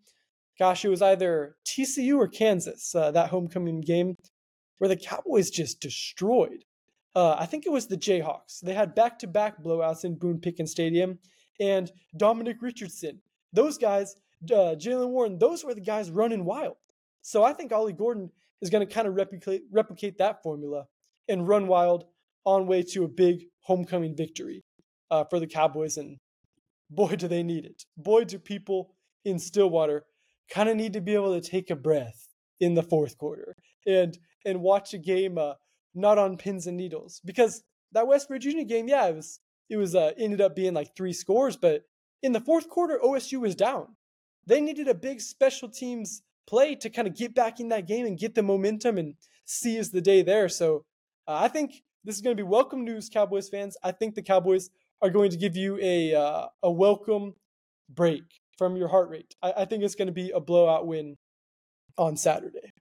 gosh, 0.57 0.83
it 0.83 0.89
was 0.89 1.01
either 1.01 1.55
TCU 1.65 2.17
or 2.17 2.27
Kansas 2.27 2.95
uh, 2.95 3.12
that 3.12 3.29
homecoming 3.29 3.81
game 3.81 4.17
where 4.83 4.89
the 4.89 4.97
Cowboys 4.97 5.49
just 5.49 5.79
destroyed. 5.79 6.65
Uh, 7.15 7.37
I 7.39 7.45
think 7.45 7.65
it 7.65 7.71
was 7.71 7.87
the 7.87 7.95
Jayhawks. 7.95 8.59
They 8.61 8.73
had 8.73 8.93
back 8.93 9.17
to 9.19 9.27
back 9.27 9.63
blowouts 9.63 10.03
in 10.03 10.15
Boone 10.15 10.41
Pickens 10.41 10.71
Stadium, 10.71 11.19
and 11.57 11.89
Dominic 12.17 12.57
Richardson. 12.61 13.21
Those 13.53 13.77
guys, 13.77 14.17
uh, 14.51 14.75
Jaylen 14.75 15.07
Warren, 15.07 15.39
those 15.39 15.63
were 15.63 15.73
the 15.73 15.79
guys 15.79 16.11
running 16.11 16.43
wild. 16.43 16.75
So 17.21 17.45
I 17.45 17.53
think 17.53 17.71
Ollie 17.71 17.93
Gordon 17.93 18.29
is 18.61 18.69
going 18.69 18.85
to 18.85 18.93
kind 18.93 19.07
of 19.07 19.15
replicate 19.15 19.61
replicate 19.71 20.17
that 20.17 20.43
formula 20.43 20.87
and 21.29 21.47
run 21.47 21.67
wild 21.67 22.03
on 22.43 22.67
way 22.67 22.83
to 22.83 23.05
a 23.05 23.07
big 23.07 23.45
homecoming 23.61 24.17
victory 24.17 24.65
uh, 25.09 25.23
for 25.23 25.39
the 25.39 25.47
Cowboys. 25.47 25.95
And 25.95 26.17
boy, 26.89 27.15
do 27.15 27.29
they 27.29 27.41
need 27.41 27.63
it. 27.63 27.85
Boy, 27.95 28.25
do 28.25 28.37
people 28.37 28.95
in 29.23 29.39
Stillwater 29.39 30.03
kind 30.51 30.67
of 30.67 30.75
need 30.75 30.91
to 30.91 30.99
be 30.99 31.13
able 31.13 31.39
to 31.39 31.49
take 31.49 31.69
a 31.69 31.75
breath 31.77 32.32
in 32.60 32.74
the 32.74 32.83
fourth 32.83 33.17
quarter 33.17 33.55
and 33.86 34.17
and 34.45 34.62
watch 34.62 34.93
a 34.93 34.98
game 34.98 35.38
uh, 35.38 35.53
not 35.93 36.17
on 36.17 36.38
pins 36.38 36.67
and 36.67 36.77
needles 36.77 37.22
because 37.25 37.63
that 37.93 38.07
West 38.07 38.27
Virginia 38.27 38.63
game, 38.63 38.88
yeah, 38.88 39.07
it 39.07 39.15
was 39.15 39.39
it 39.69 39.77
was 39.77 39.95
uh, 39.95 40.12
ended 40.17 40.41
up 40.41 40.55
being 40.55 40.74
like 40.74 40.95
three 40.95 41.13
scores, 41.13 41.55
but 41.55 41.83
in 42.22 42.31
the 42.31 42.39
fourth 42.39 42.69
quarter, 42.69 43.00
OSU 43.03 43.39
was 43.39 43.55
down. 43.55 43.95
They 44.45 44.62
needed 44.62 44.88
a 44.88 44.93
big 44.93 45.22
special 45.22 45.69
teams 45.69 46.22
play 46.48 46.75
to 46.75 46.89
kind 46.89 47.07
of 47.07 47.15
get 47.15 47.33
back 47.33 47.60
in 47.60 47.69
that 47.69 47.88
game 47.88 48.05
and 48.05 48.19
get 48.19 48.36
the 48.36 48.43
momentum 48.43 48.98
and 48.98 49.15
seize 49.45 49.91
the 49.91 50.01
day 50.01 50.22
there. 50.22 50.50
So 50.50 50.86
uh, 51.27 51.36
I 51.36 51.48
think 51.48 51.83
this 52.03 52.15
is 52.15 52.22
going 52.22 52.36
to 52.36 52.43
be 52.43 52.48
welcome 52.48 52.83
news, 52.83 53.10
Cowboys 53.10 53.50
fans. 53.50 53.77
I 53.83 53.91
think 53.91 54.15
the 54.15 54.22
Cowboys 54.22 54.69
are 55.01 55.10
going 55.10 55.31
to 55.31 55.38
give 55.38 55.55
you 55.55 55.79
a 55.81 56.13
uh, 56.13 56.48
a 56.62 56.72
welcome 56.72 57.36
break 57.89 58.24
from 58.57 58.75
your 58.75 58.88
heart 58.89 59.10
rate. 59.10 59.36
I, 59.41 59.53
I 59.57 59.65
think 59.65 59.83
it's 59.83 59.95
going 59.95 60.07
to 60.07 60.13
be 60.13 60.31
a 60.31 60.39
blowout 60.39 60.88
win 60.88 61.17
on 61.97 62.17
Saturday. 62.17 62.71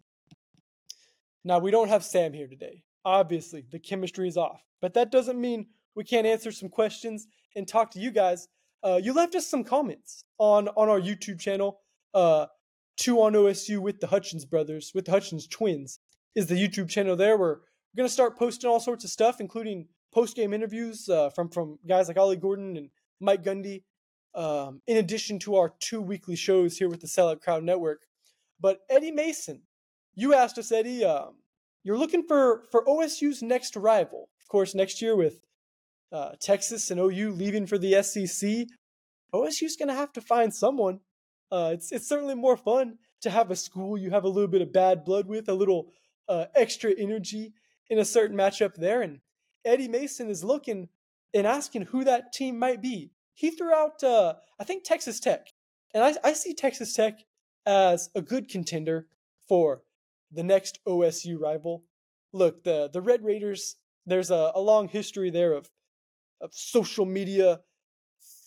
Now 1.45 1.59
we 1.59 1.71
don't 1.71 1.89
have 1.89 2.05
Sam 2.05 2.33
here 2.33 2.49
today. 2.49 2.83
Obviously, 3.05 3.65
the 3.71 3.79
chemistry 3.79 4.29
is 4.29 4.37
off, 4.37 4.63
but 4.81 4.95
that 4.95 5.11
doesn't 5.11 5.41
mean 5.41 5.67
we 5.97 6.05
can't 6.05 6.27
answer 6.27 6.53
some 6.53 6.69
questions 6.69 7.27
and 7.57 7.67
talk 7.67 7.91
to 7.93 8.01
you 8.01 8.11
guys. 8.11 8.49
Uh, 8.85 9.01
you 9.03 9.13
left 9.13 9.35
us 9.35 9.47
some 9.47 9.65
comments 9.65 10.25
on 10.39 10.69
on 10.69 10.89
our 10.89 11.01
YouTube 11.01 11.41
channel. 11.41 11.81
Uh, 12.15 12.47
two 12.97 13.21
on 13.21 13.33
OSU 13.35 13.79
with 13.79 14.01
the 14.01 14.07
Hutchins 14.09 14.45
brothers, 14.45 14.93
with 14.95 15.07
the 15.07 15.11
Hutchins 15.13 15.47
twins, 15.47 15.99
is 16.35 16.47
the 16.47 16.55
YouTube 16.55 16.89
channel 16.89 17.17
there. 17.17 17.37
Where 17.37 17.49
we're 17.95 17.97
gonna 17.97 18.09
start 18.09 18.39
posting 18.39 18.71
all 18.71 18.81
sorts 18.81 19.05
of 19.05 19.11
stuff, 19.11 19.41
including 19.41 19.89
post 20.15 20.37
game 20.37 20.53
interviews 20.53 21.09
uh, 21.09 21.31
from 21.31 21.49
from 21.49 21.79
guys 21.87 22.09
like 22.09 22.19
Ollie 22.19 22.37
Gordon 22.37 22.77
and 22.77 22.91
Mike 23.21 23.43
Gundy. 23.45 23.83
um, 24.35 24.81
in 24.87 24.97
addition 24.97 25.39
to 25.41 25.57
our 25.57 25.75
two 25.81 26.01
weekly 26.01 26.37
shows 26.37 26.79
here 26.79 26.89
with 26.89 27.01
the 27.01 27.07
Sellout 27.07 27.41
Crowd 27.41 27.65
Network. 27.65 28.03
But 28.63 28.79
Eddie 28.89 29.11
Mason, 29.11 29.63
you 30.15 30.35
asked 30.35 30.57
us, 30.57 30.71
Eddie, 30.71 31.05
um, 31.05 31.35
you're 31.83 31.99
looking 31.99 32.23
for, 32.23 32.63
for 32.71 32.85
OSU's 32.85 33.43
next 33.43 33.75
rival. 33.75 34.29
Of 34.41 34.49
course, 34.49 34.73
next 34.73 35.03
year 35.03 35.17
with 35.17 35.41
uh, 36.13 36.33
Texas 36.41 36.91
and 36.91 37.01
OU 37.01 37.33
leaving 37.33 37.67
for 37.67 37.77
the 37.77 38.01
SEC, 38.03 38.69
OSU's 39.35 39.77
going 39.77 39.89
to 39.89 39.95
have 39.95 40.13
to 40.13 40.21
find 40.21 40.55
someone. 40.55 41.01
Uh, 41.51 41.71
it's 41.75 41.91
it's 41.93 42.09
certainly 42.09 42.35
more 42.35 42.57
fun 42.57 42.99
to 43.21 43.31
have 43.31 43.51
a 43.51 43.57
school 43.57 43.99
you 43.99 44.11
have 44.11 44.25
a 44.25 44.29
little 44.29 44.49
bit 44.49 44.63
of 44.63 44.73
bad 44.73 45.05
blood 45.05 45.27
with, 45.27 45.49
a 45.49 45.55
little 45.55 45.93
uh, 46.29 46.47
extra 46.55 46.93
energy 46.97 47.53
in 47.91 47.99
a 47.99 48.05
certain 48.05 48.37
matchup 48.37 48.75
there. 48.75 49.03
And 49.03 49.21
Eddie 49.65 49.89
Mason 49.89 50.31
is 50.31 50.45
looking 50.45 50.89
and 51.35 51.47
asking 51.47 51.83
who 51.83 52.05
that 52.05 52.33
team 52.33 52.59
might 52.59 52.81
be. 52.81 53.11
He 53.35 53.51
threw 53.51 53.73
out, 53.73 54.03
uh, 54.05 54.35
I 54.61 54.65
think, 54.65 54.85
Texas 54.85 55.19
Tech. 55.19 55.49
And 55.95 56.05
I, 56.05 56.15
I 56.23 56.33
see 56.33 56.55
Texas 56.55 56.95
Tech 56.95 57.21
as 57.67 58.11
a 58.15 58.23
good 58.23 58.49
contender 58.49 59.07
for 59.49 59.83
the 60.31 60.43
next 60.43 60.79
OSU 60.87 61.39
rival. 61.39 61.85
Look, 62.33 62.65
the, 62.65 62.89
the 62.93 63.01
Red 63.01 63.25
Raiders, 63.25 63.77
there's 64.07 64.31
a, 64.31 64.53
a 64.55 64.61
long 64.61 64.89
history 64.89 65.31
there 65.31 65.53
of, 65.53 65.69
of 66.41 66.53
social 66.55 67.05
media 67.05 67.61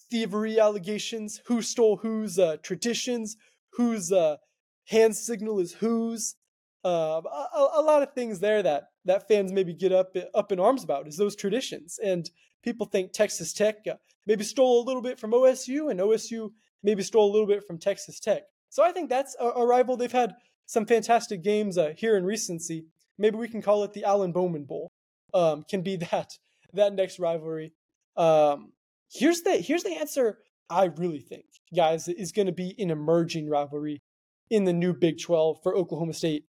thievery 0.09 0.59
allegations, 0.59 1.41
who 1.45 1.61
stole 1.61 1.97
whose 1.97 2.37
uh, 2.39 2.57
traditions, 2.61 3.37
whose 3.73 4.11
uh, 4.11 4.37
hand 4.85 5.15
signal 5.15 5.59
is 5.59 5.73
whose. 5.73 6.35
Uh, 6.83 7.21
a, 7.25 7.67
a, 7.77 7.81
lot 7.81 8.03
of 8.03 8.13
things 8.13 8.39
there 8.39 8.61
that, 8.61 8.89
that 9.05 9.27
fans 9.27 9.51
maybe 9.51 9.73
get 9.73 9.91
up 9.91 10.15
up 10.35 10.51
in 10.51 10.59
arms 10.59 10.83
about 10.83 11.07
is 11.07 11.17
those 11.17 11.35
traditions. 11.35 11.97
And 12.03 12.29
people 12.63 12.85
think 12.85 13.11
Texas 13.11 13.53
Tech 13.53 13.77
uh, 13.89 13.95
maybe 14.27 14.43
stole 14.43 14.83
a 14.83 14.85
little 14.85 15.01
bit 15.01 15.19
from 15.19 15.31
OSU, 15.31 15.89
and 15.89 15.99
OSU 15.99 16.51
maybe 16.83 17.01
stole 17.01 17.29
a 17.29 17.33
little 17.33 17.47
bit 17.47 17.65
from 17.65 17.79
Texas 17.79 18.19
Tech. 18.19 18.43
So 18.69 18.83
I 18.83 18.91
think 18.91 19.09
that's 19.09 19.35
a, 19.39 19.45
a 19.45 19.65
rival. 19.65 19.97
They've 19.97 20.11
had 20.11 20.35
some 20.65 20.85
fantastic 20.85 21.43
games 21.43 21.77
uh, 21.77 21.93
here 21.95 22.17
in 22.17 22.25
recency. 22.25 22.85
Maybe 23.17 23.37
we 23.37 23.47
can 23.47 23.61
call 23.61 23.83
it 23.83 23.93
the 23.93 24.03
Alan 24.03 24.31
Bowman 24.31 24.65
Bowl. 24.65 24.91
Um, 25.33 25.63
can 25.69 25.81
be 25.81 25.95
that 26.11 26.31
that 26.73 26.93
next 26.93 27.19
rivalry. 27.19 27.73
Um, 28.17 28.73
here's 29.11 29.41
the 29.41 29.57
here's 29.57 29.83
the 29.83 29.97
answer. 29.97 30.39
I 30.69 30.85
really 30.85 31.19
think, 31.19 31.45
guys, 31.75 32.07
is 32.07 32.31
going 32.31 32.47
to 32.47 32.51
be 32.51 32.75
an 32.79 32.89
emerging 32.89 33.49
rivalry 33.49 34.01
in 34.49 34.63
the 34.63 34.73
new 34.73 34.93
Big 34.93 35.21
12 35.21 35.59
for 35.61 35.75
Oklahoma 35.75 36.13
State. 36.13 36.45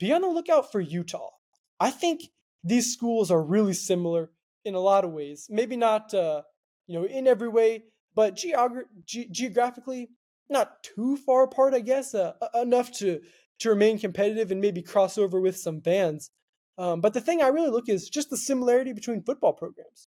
Be 0.00 0.12
on 0.12 0.22
the 0.22 0.28
lookout 0.28 0.72
for 0.72 0.80
Utah. 0.80 1.30
I 1.78 1.90
think 1.90 2.22
these 2.64 2.92
schools 2.92 3.30
are 3.30 3.42
really 3.42 3.72
similar 3.72 4.30
in 4.64 4.74
a 4.74 4.80
lot 4.80 5.04
of 5.04 5.12
ways. 5.12 5.46
Maybe 5.50 5.76
not, 5.76 6.12
uh, 6.14 6.42
you 6.86 6.98
know, 6.98 7.06
in 7.06 7.26
every 7.26 7.48
way, 7.48 7.84
but 8.14 8.36
geogra- 8.36 8.84
ge- 9.04 9.30
geographically, 9.30 10.10
not 10.48 10.82
too 10.82 11.16
far 11.16 11.44
apart, 11.44 11.74
I 11.74 11.80
guess, 11.80 12.14
uh, 12.14 12.32
enough 12.54 12.92
to 12.98 13.20
to 13.60 13.68
remain 13.68 13.98
competitive 13.98 14.50
and 14.50 14.60
maybe 14.60 14.82
cross 14.82 15.16
over 15.16 15.40
with 15.40 15.56
some 15.56 15.80
fans. 15.80 16.30
Um, 16.78 17.00
but 17.00 17.14
the 17.14 17.20
thing 17.20 17.42
I 17.42 17.48
really 17.48 17.70
look 17.70 17.88
is 17.88 18.08
just 18.08 18.28
the 18.28 18.36
similarity 18.36 18.92
between 18.92 19.22
football 19.22 19.52
programs. 19.52 20.08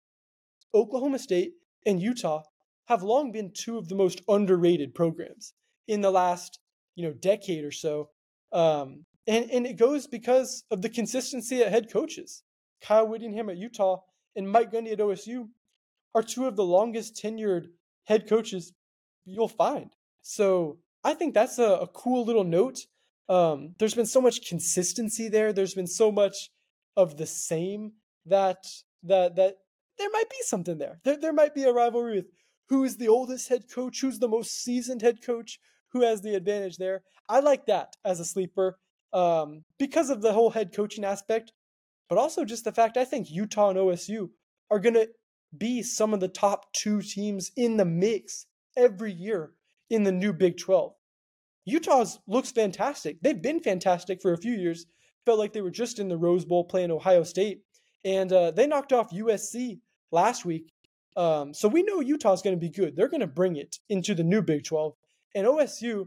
Oklahoma 0.72 1.18
State 1.18 1.54
and 1.84 2.00
Utah 2.00 2.42
have 2.86 3.02
long 3.02 3.32
been 3.32 3.52
two 3.52 3.76
of 3.76 3.88
the 3.88 3.96
most 3.96 4.20
underrated 4.28 4.94
programs 4.94 5.54
in 5.88 6.00
the 6.00 6.10
last, 6.10 6.60
you 6.94 7.04
know, 7.04 7.12
decade 7.12 7.64
or 7.64 7.72
so. 7.72 8.10
Um, 8.52 9.04
and, 9.26 9.50
and 9.50 9.66
it 9.66 9.76
goes 9.76 10.06
because 10.06 10.64
of 10.70 10.82
the 10.82 10.88
consistency 10.88 11.62
at 11.62 11.72
head 11.72 11.90
coaches. 11.92 12.42
Kyle 12.80 13.06
Whittingham 13.06 13.50
at 13.50 13.56
Utah 13.56 13.98
and 14.36 14.50
Mike 14.50 14.72
Gundy 14.72 14.92
at 14.92 14.98
OSU 14.98 15.48
are 16.14 16.22
two 16.22 16.46
of 16.46 16.56
the 16.56 16.64
longest 16.64 17.20
tenured 17.22 17.66
head 18.04 18.28
coaches 18.28 18.72
you'll 19.24 19.48
find. 19.48 19.90
So 20.22 20.78
I 21.04 21.14
think 21.14 21.34
that's 21.34 21.58
a, 21.58 21.64
a 21.64 21.86
cool 21.88 22.24
little 22.24 22.44
note. 22.44 22.80
Um, 23.28 23.74
there's 23.78 23.94
been 23.94 24.06
so 24.06 24.20
much 24.20 24.48
consistency 24.48 25.28
there. 25.28 25.52
There's 25.52 25.74
been 25.74 25.86
so 25.86 26.10
much 26.10 26.50
of 26.96 27.16
the 27.16 27.26
same 27.26 27.92
that 28.26 28.64
that 29.04 29.36
that 29.36 29.54
there 29.98 30.10
might 30.10 30.30
be 30.30 30.36
something 30.42 30.78
there. 30.78 31.00
There, 31.04 31.16
there 31.16 31.32
might 31.32 31.54
be 31.54 31.64
a 31.64 31.72
rivalry 31.72 32.16
with 32.16 32.26
who 32.68 32.84
is 32.84 32.96
the 32.96 33.08
oldest 33.08 33.48
head 33.48 33.64
coach, 33.72 34.00
who's 34.00 34.18
the 34.18 34.28
most 34.28 34.62
seasoned 34.62 35.02
head 35.02 35.22
coach, 35.24 35.58
who 35.92 36.02
has 36.02 36.22
the 36.22 36.34
advantage 36.34 36.76
there. 36.76 37.02
I 37.28 37.40
like 37.40 37.66
that 37.66 37.96
as 38.04 38.20
a 38.20 38.24
sleeper 38.24 38.78
um, 39.12 39.64
because 39.78 40.10
of 40.10 40.22
the 40.22 40.32
whole 40.32 40.50
head 40.50 40.72
coaching 40.74 41.04
aspect 41.04 41.52
but 42.10 42.18
also 42.18 42.44
just 42.44 42.64
the 42.64 42.72
fact 42.72 42.98
I 42.98 43.06
think 43.06 43.30
Utah 43.30 43.70
and 43.70 43.78
OSU 43.78 44.28
are 44.70 44.80
going 44.80 44.94
to 44.94 45.08
be 45.56 45.82
some 45.82 46.12
of 46.12 46.20
the 46.20 46.28
top 46.28 46.70
two 46.72 47.00
teams 47.00 47.52
in 47.56 47.76
the 47.76 47.84
mix 47.84 48.46
every 48.76 49.12
year 49.12 49.52
in 49.90 50.04
the 50.04 50.12
new 50.12 50.32
Big 50.32 50.56
12. 50.56 50.94
Utah's 51.66 52.18
looks 52.26 52.50
fantastic. 52.50 53.20
They've 53.20 53.40
been 53.40 53.60
fantastic 53.60 54.22
for 54.22 54.32
a 54.32 54.38
few 54.38 54.52
years. 54.52 54.86
Felt 55.26 55.38
like 55.38 55.52
they 55.52 55.60
were 55.60 55.70
just 55.70 55.98
in 55.98 56.08
the 56.08 56.16
Rose 56.16 56.44
Bowl 56.44 56.64
playing 56.64 56.90
Ohio 56.90 57.22
State, 57.22 57.60
and 58.04 58.32
uh, 58.32 58.50
they 58.50 58.66
knocked 58.66 58.92
off 58.92 59.12
USC 59.12 59.80
last 60.10 60.44
week. 60.44 60.72
Um, 61.16 61.52
so 61.52 61.68
we 61.68 61.82
know 61.82 62.00
Utah's 62.00 62.40
going 62.40 62.56
to 62.56 62.60
be 62.60 62.70
good. 62.70 62.96
They're 62.96 63.08
going 63.08 63.20
to 63.20 63.26
bring 63.26 63.56
it 63.56 63.78
into 63.88 64.14
the 64.14 64.24
new 64.24 64.40
Big 64.40 64.64
12, 64.64 64.94
and 65.34 65.46
OSU 65.46 66.06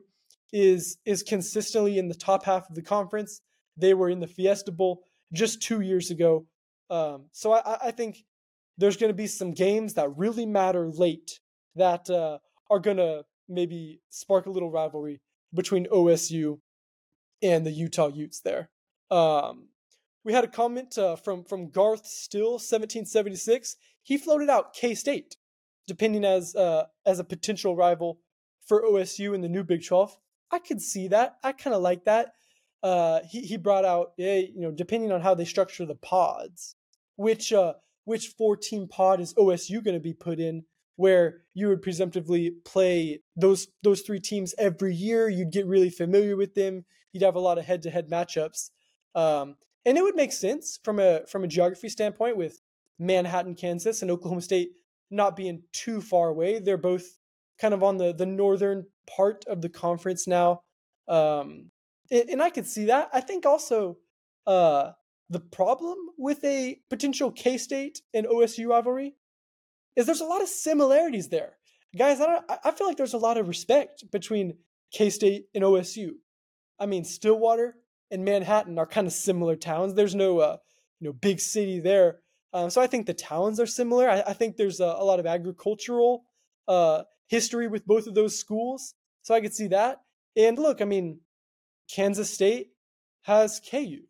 is 0.51 0.97
is 1.05 1.23
consistently 1.23 1.97
in 1.97 2.07
the 2.07 2.15
top 2.15 2.45
half 2.45 2.69
of 2.69 2.75
the 2.75 2.81
conference. 2.81 3.41
They 3.77 3.93
were 3.93 4.09
in 4.09 4.19
the 4.19 4.27
Fiesta 4.27 4.71
Bowl 4.71 5.03
just 5.33 5.61
two 5.61 5.81
years 5.81 6.11
ago. 6.11 6.45
Um, 6.89 7.25
so 7.31 7.53
I, 7.53 7.87
I, 7.87 7.91
think 7.91 8.23
there's 8.77 8.97
going 8.97 9.09
to 9.09 9.15
be 9.15 9.25
some 9.25 9.51
games 9.51 9.95
that 9.95 10.15
really 10.15 10.45
matter 10.45 10.87
late 10.89 11.39
that 11.75 12.07
uh, 12.07 12.37
are 12.69 12.79
going 12.79 12.97
to 12.97 13.23
maybe 13.47 14.01
spark 14.09 14.45
a 14.45 14.51
little 14.51 14.71
rivalry 14.71 15.21
between 15.53 15.87
OSU 15.87 16.59
and 17.41 17.65
the 17.65 17.71
Utah 17.71 18.07
Utes 18.07 18.39
there. 18.39 18.69
Um, 19.11 19.69
we 20.23 20.33
had 20.33 20.43
a 20.43 20.47
comment 20.47 20.97
uh, 20.97 21.15
from 21.15 21.43
from 21.43 21.69
Garth 21.69 22.05
Still, 22.05 22.53
1776. 22.53 23.75
He 24.01 24.17
floated 24.17 24.49
out 24.49 24.73
K 24.73 24.95
State, 24.95 25.35
depending 25.87 26.23
as 26.23 26.55
uh, 26.55 26.85
as 27.05 27.19
a 27.19 27.23
potential 27.23 27.75
rival 27.75 28.19
for 28.65 28.81
OSU 28.83 29.35
in 29.35 29.41
the 29.41 29.49
new 29.49 29.63
Big 29.63 29.85
12. 29.85 30.17
I 30.51 30.59
could 30.59 30.81
see 30.81 31.07
that. 31.09 31.37
I 31.43 31.51
kind 31.51 31.75
of 31.75 31.81
like 31.81 32.05
that 32.05 32.33
uh, 32.83 33.21
he 33.29 33.41
he 33.41 33.57
brought 33.57 33.85
out, 33.85 34.11
you 34.17 34.51
know, 34.57 34.71
depending 34.71 35.11
on 35.11 35.21
how 35.21 35.33
they 35.33 35.45
structure 35.45 35.85
the 35.85 35.95
pods, 35.95 36.75
which 37.15 37.53
uh, 37.53 37.73
which 38.03 38.27
four 38.37 38.57
team 38.57 38.87
pod 38.87 39.21
is 39.21 39.33
OSU 39.35 39.83
going 39.83 39.95
to 39.95 40.01
be 40.01 40.13
put 40.13 40.39
in, 40.39 40.65
where 40.95 41.41
you 41.53 41.67
would 41.67 41.81
presumptively 41.81 42.51
play 42.65 43.21
those 43.35 43.67
those 43.81 44.01
three 44.01 44.19
teams 44.19 44.53
every 44.57 44.95
year. 44.95 45.29
You'd 45.29 45.51
get 45.51 45.65
really 45.65 45.89
familiar 45.89 46.35
with 46.35 46.55
them. 46.55 46.85
You'd 47.11 47.23
have 47.23 47.35
a 47.35 47.39
lot 47.39 47.57
of 47.57 47.65
head 47.65 47.81
to 47.83 47.89
head 47.89 48.09
matchups, 48.09 48.69
um, 49.15 49.55
and 49.85 49.97
it 49.97 50.03
would 50.03 50.15
make 50.15 50.31
sense 50.31 50.79
from 50.83 50.99
a 50.99 51.21
from 51.27 51.43
a 51.43 51.47
geography 51.47 51.89
standpoint 51.89 52.37
with 52.37 52.59
Manhattan, 52.99 53.55
Kansas, 53.55 54.01
and 54.01 54.11
Oklahoma 54.11 54.41
State 54.41 54.71
not 55.11 55.35
being 55.35 55.63
too 55.71 56.01
far 56.01 56.29
away. 56.29 56.59
They're 56.59 56.77
both 56.77 57.17
kind 57.59 57.73
of 57.73 57.83
on 57.83 57.97
the 57.97 58.13
the 58.13 58.25
northern 58.25 58.85
part 59.07 59.45
of 59.47 59.61
the 59.61 59.69
conference 59.69 60.27
now. 60.27 60.61
Um, 61.07 61.71
and 62.11 62.41
I 62.41 62.49
could 62.49 62.67
see 62.67 62.85
that. 62.85 63.09
I 63.13 63.21
think 63.21 63.45
also 63.45 63.97
uh, 64.45 64.91
the 65.29 65.39
problem 65.39 65.97
with 66.17 66.43
a 66.43 66.79
potential 66.89 67.31
K 67.31 67.57
State 67.57 68.01
and 68.13 68.27
OSU 68.27 68.67
rivalry 68.67 69.15
is 69.95 70.05
there's 70.05 70.21
a 70.21 70.25
lot 70.25 70.41
of 70.41 70.47
similarities 70.47 71.29
there, 71.29 71.57
guys. 71.97 72.19
I 72.21 72.25
don't, 72.25 72.45
I 72.63 72.71
feel 72.71 72.87
like 72.87 72.97
there's 72.97 73.13
a 73.13 73.19
lot 73.19 73.37
of 73.37 73.47
respect 73.47 74.09
between 74.11 74.57
K 74.91 75.09
State 75.09 75.45
and 75.53 75.63
OSU. 75.63 76.11
I 76.79 76.85
mean, 76.85 77.03
Stillwater 77.03 77.75
and 78.11 78.25
Manhattan 78.25 78.77
are 78.79 78.87
kind 78.87 79.07
of 79.07 79.13
similar 79.13 79.55
towns. 79.55 79.93
There's 79.93 80.15
no 80.15 80.39
uh, 80.39 80.57
you 80.99 81.07
know 81.07 81.13
big 81.13 81.39
city 81.39 81.79
there, 81.79 82.19
um, 82.53 82.69
so 82.69 82.81
I 82.81 82.87
think 82.87 83.05
the 83.05 83.13
towns 83.13 83.59
are 83.59 83.65
similar. 83.65 84.09
I, 84.09 84.23
I 84.27 84.33
think 84.33 84.57
there's 84.57 84.79
a, 84.79 84.85
a, 84.97 85.03
lot 85.03 85.19
of 85.19 85.25
agricultural 85.25 86.23
uh, 86.67 87.03
history 87.27 87.67
with 87.67 87.85
both 87.85 88.05
of 88.05 88.13
those 88.13 88.37
schools, 88.37 88.93
so 89.23 89.33
I 89.33 89.41
could 89.41 89.53
see 89.53 89.67
that. 89.67 90.01
And 90.35 90.57
look, 90.57 90.81
I 90.81 90.85
mean, 90.85 91.19
Kansas 91.89 92.31
State 92.31 92.71
has 93.23 93.59
KU. 93.59 94.01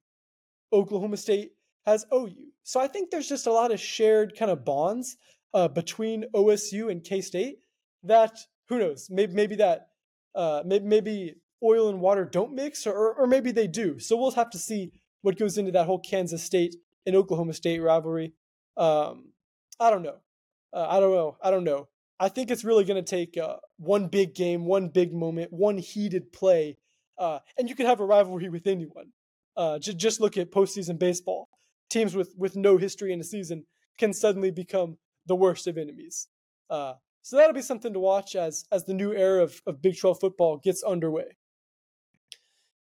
Oklahoma 0.72 1.18
State 1.18 1.52
has 1.86 2.06
OU. 2.14 2.52
So 2.64 2.80
I 2.80 2.88
think 2.88 3.12
there's 3.12 3.30
just 3.30 3.48
a 3.48 3.52
lot 3.52 3.72
of 3.72 3.80
shared 3.80 4.38
kind 4.38 4.52
of 4.52 4.66
bonds 4.66 5.18
uh, 5.54 5.68
between 5.68 6.26
OSU 6.34 6.92
and 6.92 7.04
K 7.04 7.22
State 7.22 7.60
that 8.04 8.38
who 8.70 8.80
knows 8.80 9.08
maybe 9.10 9.34
maybe 9.34 9.56
that 9.56 9.90
uh, 10.36 10.64
maybe, 10.66 10.86
maybe 10.86 11.36
oil 11.64 11.90
and 11.90 12.02
water 12.02 12.26
don't 12.26 12.54
mix 12.54 12.86
or 12.88 13.14
or 13.14 13.28
maybe 13.28 13.52
they 13.52 13.68
do. 13.68 14.00
So 14.00 14.18
we'll 14.18 14.32
have 14.32 14.50
to 14.52 14.60
see 14.60 14.92
what 15.22 15.38
goes 15.38 15.58
into 15.58 15.72
that 15.72 15.86
whole 15.86 16.00
Kansas 16.00 16.44
State 16.44 16.76
and 17.06 17.16
Oklahoma 17.16 17.54
State 17.54 17.82
rivalry. 17.82 18.34
Um, 18.78 19.32
I 19.80 19.90
don't 19.90 20.04
know. 20.04 20.18
Uh, 20.74 20.88
I 20.90 21.00
don't 21.00 21.14
know. 21.14 21.38
I 21.42 21.52
don't 21.52 21.64
know. 21.64 21.88
I 22.20 22.30
think 22.30 22.52
it's 22.52 22.64
really 22.64 22.84
going 22.84 23.04
to 23.04 23.10
take 23.10 23.38
uh, 23.38 23.58
one 23.78 24.08
big 24.08 24.34
game, 24.34 24.66
one 24.66 24.88
big 24.90 25.14
moment, 25.14 25.52
one 25.52 25.78
heated 25.78 26.32
play 26.32 26.78
uh, 27.18 27.40
and 27.58 27.70
you 27.70 27.76
can 27.76 27.86
have 27.86 28.00
a 28.00 28.06
rivalry 28.06 28.50
with 28.50 28.68
anyone. 28.68 29.12
Uh, 29.56 29.80
j- 29.80 29.94
just 29.94 30.20
look 30.20 30.38
at 30.38 30.52
postseason 30.52 30.98
baseball. 30.98 31.50
Teams 31.90 32.16
with, 32.16 32.34
with 32.38 32.56
no 32.56 32.78
history 32.78 33.14
in 33.14 33.20
a 33.20 33.24
season 33.24 33.66
can 33.98 34.14
suddenly 34.14 34.52
become 34.52 34.98
the 35.26 35.36
worst 35.36 35.68
of 35.68 35.78
enemies. 35.78 36.28
Uh, 36.70 36.94
So 37.26 37.38
that'll 37.38 37.54
be 37.54 37.62
something 37.62 37.94
to 37.94 38.00
watch 38.00 38.36
as 38.36 38.66
as 38.72 38.84
the 38.84 38.94
new 38.94 39.14
era 39.14 39.44
of, 39.44 39.62
of 39.66 39.82
Big 39.82 39.98
12 39.98 40.20
football 40.20 40.58
gets 40.58 40.84
underway. 40.84 41.38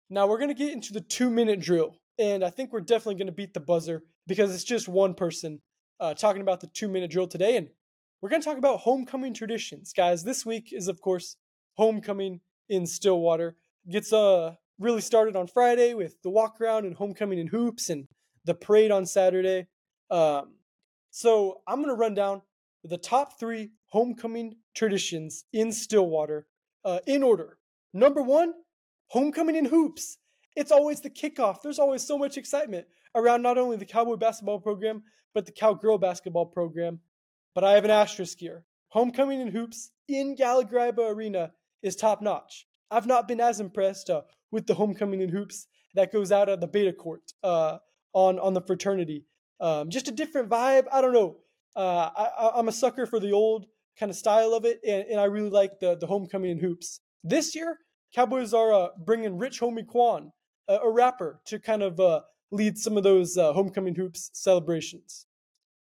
Now 0.08 0.26
we're 0.26 0.38
gonna 0.38 0.54
get 0.54 0.72
into 0.72 0.92
the 0.92 1.00
two 1.00 1.30
minute 1.30 1.60
drill, 1.60 1.96
and 2.18 2.42
I 2.44 2.50
think 2.50 2.72
we're 2.72 2.80
definitely 2.80 3.16
gonna 3.16 3.32
beat 3.32 3.54
the 3.54 3.60
buzzer 3.60 4.02
because 4.26 4.54
it's 4.54 4.64
just 4.64 4.88
one 4.88 5.14
person 5.14 5.60
uh, 6.00 6.14
talking 6.14 6.42
about 6.42 6.60
the 6.60 6.66
two 6.68 6.88
minute 6.88 7.10
drill 7.10 7.26
today, 7.28 7.56
and 7.56 7.68
we're 8.20 8.30
gonna 8.30 8.42
talk 8.42 8.58
about 8.58 8.80
homecoming 8.80 9.34
traditions, 9.34 9.92
guys. 9.92 10.24
This 10.24 10.44
week 10.46 10.72
is 10.72 10.88
of 10.88 11.00
course 11.00 11.36
homecoming 11.76 12.40
in 12.68 12.86
Stillwater. 12.86 13.56
Gets 13.90 14.12
uh 14.12 14.54
really 14.78 15.00
started 15.02 15.36
on 15.36 15.46
Friday 15.46 15.92
with 15.94 16.20
the 16.22 16.30
walk 16.30 16.60
around 16.60 16.86
and 16.86 16.96
homecoming 16.96 17.38
in 17.38 17.48
hoops 17.48 17.90
and 17.90 18.08
the 18.46 18.54
parade 18.54 18.90
on 18.90 19.04
Saturday. 19.04 19.66
Um, 20.10 20.54
so 21.10 21.60
I'm 21.66 21.80
gonna 21.80 21.94
run 21.94 22.14
down 22.14 22.42
the 22.84 22.98
top 22.98 23.38
three 23.38 23.70
homecoming 23.88 24.56
traditions 24.74 25.44
in 25.52 25.72
Stillwater 25.72 26.46
uh, 26.84 27.00
in 27.06 27.22
order. 27.22 27.58
Number 27.92 28.22
one, 28.22 28.54
homecoming 29.08 29.56
in 29.56 29.66
hoops. 29.66 30.18
It's 30.56 30.72
always 30.72 31.00
the 31.00 31.10
kickoff. 31.10 31.62
There's 31.62 31.78
always 31.78 32.06
so 32.06 32.16
much 32.16 32.36
excitement 32.36 32.86
around 33.14 33.42
not 33.42 33.58
only 33.58 33.76
the 33.76 33.84
Cowboy 33.84 34.16
basketball 34.16 34.60
program, 34.60 35.02
but 35.34 35.46
the 35.46 35.52
Cowgirl 35.52 35.98
basketball 35.98 36.46
program. 36.46 37.00
But 37.54 37.64
I 37.64 37.72
have 37.72 37.84
an 37.84 37.90
asterisk 37.90 38.38
here. 38.38 38.64
Homecoming 38.88 39.40
in 39.40 39.48
hoops 39.48 39.90
in 40.08 40.34
Gallagher 40.34 40.92
Arena 40.98 41.52
is 41.82 41.96
top 41.96 42.20
notch. 42.20 42.66
I've 42.90 43.06
not 43.06 43.28
been 43.28 43.40
as 43.40 43.60
impressed 43.60 44.10
uh, 44.10 44.22
with 44.50 44.66
the 44.66 44.74
homecoming 44.74 45.20
in 45.20 45.28
hoops 45.28 45.66
that 45.94 46.12
goes 46.12 46.32
out 46.32 46.48
at 46.48 46.60
the 46.60 46.66
beta 46.66 46.92
court 46.92 47.32
uh, 47.42 47.78
on 48.12 48.38
on 48.38 48.54
the 48.54 48.60
fraternity. 48.60 49.26
Um, 49.60 49.90
just 49.90 50.08
a 50.08 50.12
different 50.12 50.48
vibe. 50.48 50.86
I 50.92 51.00
don't 51.00 51.12
know. 51.12 51.36
Uh, 51.76 52.10
I, 52.16 52.58
am 52.58 52.68
a 52.68 52.72
sucker 52.72 53.06
for 53.06 53.20
the 53.20 53.32
old 53.32 53.66
kind 53.98 54.10
of 54.10 54.16
style 54.16 54.54
of 54.54 54.64
it, 54.64 54.80
and, 54.86 55.04
and 55.08 55.20
I 55.20 55.24
really 55.24 55.50
like 55.50 55.78
the 55.80 55.96
the 55.96 56.06
homecoming 56.06 56.50
in 56.50 56.58
hoops. 56.58 57.00
This 57.22 57.54
year, 57.54 57.78
Cowboys 58.14 58.54
are 58.54 58.72
uh, 58.72 58.88
bringing 58.98 59.38
Rich 59.38 59.60
Homie 59.60 59.86
Quan, 59.86 60.32
a, 60.68 60.76
a 60.76 60.90
rapper, 60.90 61.40
to 61.46 61.58
kind 61.58 61.82
of 61.82 62.00
uh, 62.00 62.22
lead 62.50 62.78
some 62.78 62.96
of 62.96 63.02
those 63.02 63.36
uh, 63.36 63.52
homecoming 63.52 63.94
hoops 63.94 64.30
celebrations. 64.32 65.26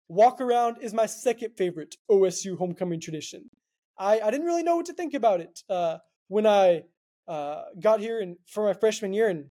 Walk 0.09 0.41
around 0.41 0.79
is 0.81 0.93
my 0.93 1.07
second 1.07 1.53
favorite 1.57 1.97
OSU 2.11 2.57
homecoming 2.59 3.01
tradition. 3.01 3.51
I, 3.99 4.21
I 4.21 4.31
didn't 4.31 4.47
really 4.47 4.63
know 4.63 4.77
what 4.77 4.87
to 4.87 4.95
think 4.95 5.15
about 5.15 5.41
it 5.41 5.63
uh, 5.69 5.99
when 6.29 6.47
I 6.47 6.83
uh, 7.27 7.65
got 7.79 8.01
here 8.01 8.21
and 8.21 8.37
for 8.47 8.65
my 8.65 8.73
freshman 8.73 9.13
year 9.13 9.29
and 9.29 9.47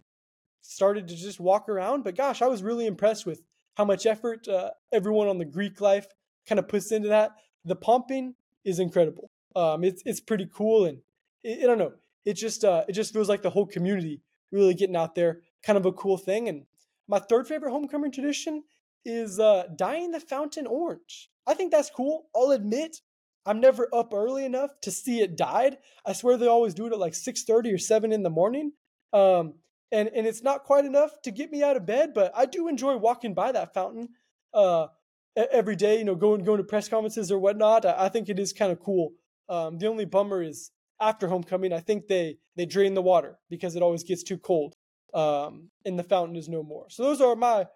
started 0.62 1.09
to 1.09 1.16
just 1.16 1.40
walk 1.40 1.68
around. 1.68 2.04
But 2.04 2.16
gosh, 2.16 2.42
I 2.42 2.47
was 2.47 2.62
really 2.62 2.87
impressed 2.87 3.26
with 3.26 3.42
how 3.76 3.85
much 3.85 4.06
effort 4.06 4.49
uh, 4.49 4.71
everyone 4.92 5.28
on 5.28 5.38
the 5.38 5.45
Greek 5.45 5.80
life 5.80 6.06
kind 6.49 6.59
of 6.59 6.68
puts 6.68 6.92
into 6.92 7.09
that. 7.09 7.33
The 7.64 7.76
pomping 7.76 8.35
is 8.64 8.78
incredible. 8.78 9.30
Um, 9.54 9.85
it's 9.85 10.02
it's 10.04 10.21
pretty 10.21 10.49
cool, 10.52 10.87
and 10.87 10.99
it, 11.42 11.62
I 11.62 11.66
don't 11.66 11.78
know. 11.78 11.92
It 12.25 12.35
just 12.35 12.64
uh, 12.64 12.85
it 12.88 12.92
just 12.92 13.12
feels 13.12 13.28
like 13.28 13.42
the 13.42 13.50
whole 13.50 13.66
community 13.66 14.21
really 14.52 14.75
getting 14.75 14.97
out 14.97 15.14
there. 15.14 15.40
Kind 15.62 15.76
of 15.76 15.87
a 15.87 15.92
cool 15.92 16.16
thing. 16.16 16.49
And 16.49 16.64
my 17.09 17.18
third 17.18 17.47
favorite 17.47 17.71
homecoming 17.71 18.12
tradition 18.12 18.64
is 19.04 19.38
uh, 19.38 19.64
dyeing 19.76 20.11
the 20.11 20.21
fountain 20.21 20.66
orange. 20.66 21.30
I 21.47 21.54
think 21.54 21.71
that's 21.71 21.90
cool. 21.90 22.26
I'll 22.35 22.50
admit 22.50 23.00
I'm 23.45 23.61
never 23.61 23.88
up 23.95 24.12
early 24.12 24.45
enough 24.45 24.71
to 24.83 24.90
see 24.90 25.21
it 25.21 25.37
dyed. 25.37 25.78
I 26.04 26.12
swear 26.12 26.37
they 26.37 26.49
always 26.49 26.75
do 26.75 26.87
it 26.87 26.92
at 26.92 26.99
like 26.99 27.14
6:30 27.14 27.75
or 27.75 27.78
7 27.78 28.12
in 28.12 28.23
the 28.23 28.30
morning. 28.30 28.73
Um, 29.12 29.54
and 29.93 30.09
and 30.09 30.26
it's 30.26 30.43
not 30.43 30.64
quite 30.64 30.85
enough 30.85 31.21
to 31.23 31.31
get 31.31 31.50
me 31.50 31.62
out 31.62 31.76
of 31.76 31.87
bed, 31.87 32.12
but 32.14 32.33
I 32.35 32.47
do 32.47 32.69
enjoy 32.69 32.97
walking 32.97 33.35
by 33.35 33.52
that 33.52 33.75
fountain 33.75 34.09
uh, 34.55 34.88
every 35.37 35.76
day. 35.76 35.99
You 35.99 36.05
know, 36.05 36.14
going 36.14 36.45
going 36.45 36.59
to 36.59 36.64
press 36.64 36.88
conferences 36.88 37.31
or 37.31 37.38
whatnot. 37.38 37.85
I, 37.85 38.07
I 38.07 38.09
think 38.09 38.28
it 38.28 38.38
is 38.38 38.52
kind 38.52 38.73
of 38.73 38.81
cool. 38.81 39.12
Um, 39.49 39.78
the 39.78 39.87
only 39.87 40.05
bummer 40.05 40.43
is 40.43 40.71
after 41.00 41.28
homecoming, 41.28 41.73
I 41.73 41.80
think 41.80 42.08
they 42.08 42.39
they 42.56 42.67
drain 42.67 42.95
the 42.95 43.02
water 43.02 43.39
because 43.49 43.76
it 43.76 43.82
always 43.82 44.02
gets 44.04 44.23
too 44.23 44.39
cold, 44.39 44.75
um, 45.15 45.71
and 45.84 45.99
the 45.99 46.04
fountain 46.04 46.37
is 46.37 46.49
no 46.49 46.63
more. 46.63 46.87
So 46.91 47.02
those 47.02 47.21
are 47.21 47.37
my 47.37 47.67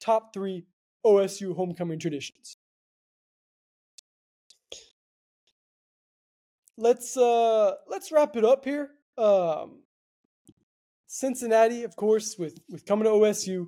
top 0.00 0.32
three 0.34 0.64
OSU 1.04 1.54
homecoming 1.54 1.98
traditions. 1.98 2.56
let's 6.80 7.16
uh 7.16 7.72
let's 7.86 8.10
wrap 8.10 8.36
it 8.36 8.44
up 8.44 8.64
here. 8.64 8.90
Um, 9.16 9.82
Cincinnati, 11.12 11.82
of 11.82 11.96
course, 11.96 12.36
with 12.38 12.60
with 12.68 12.86
coming 12.86 13.02
to 13.02 13.10
OSU, 13.10 13.66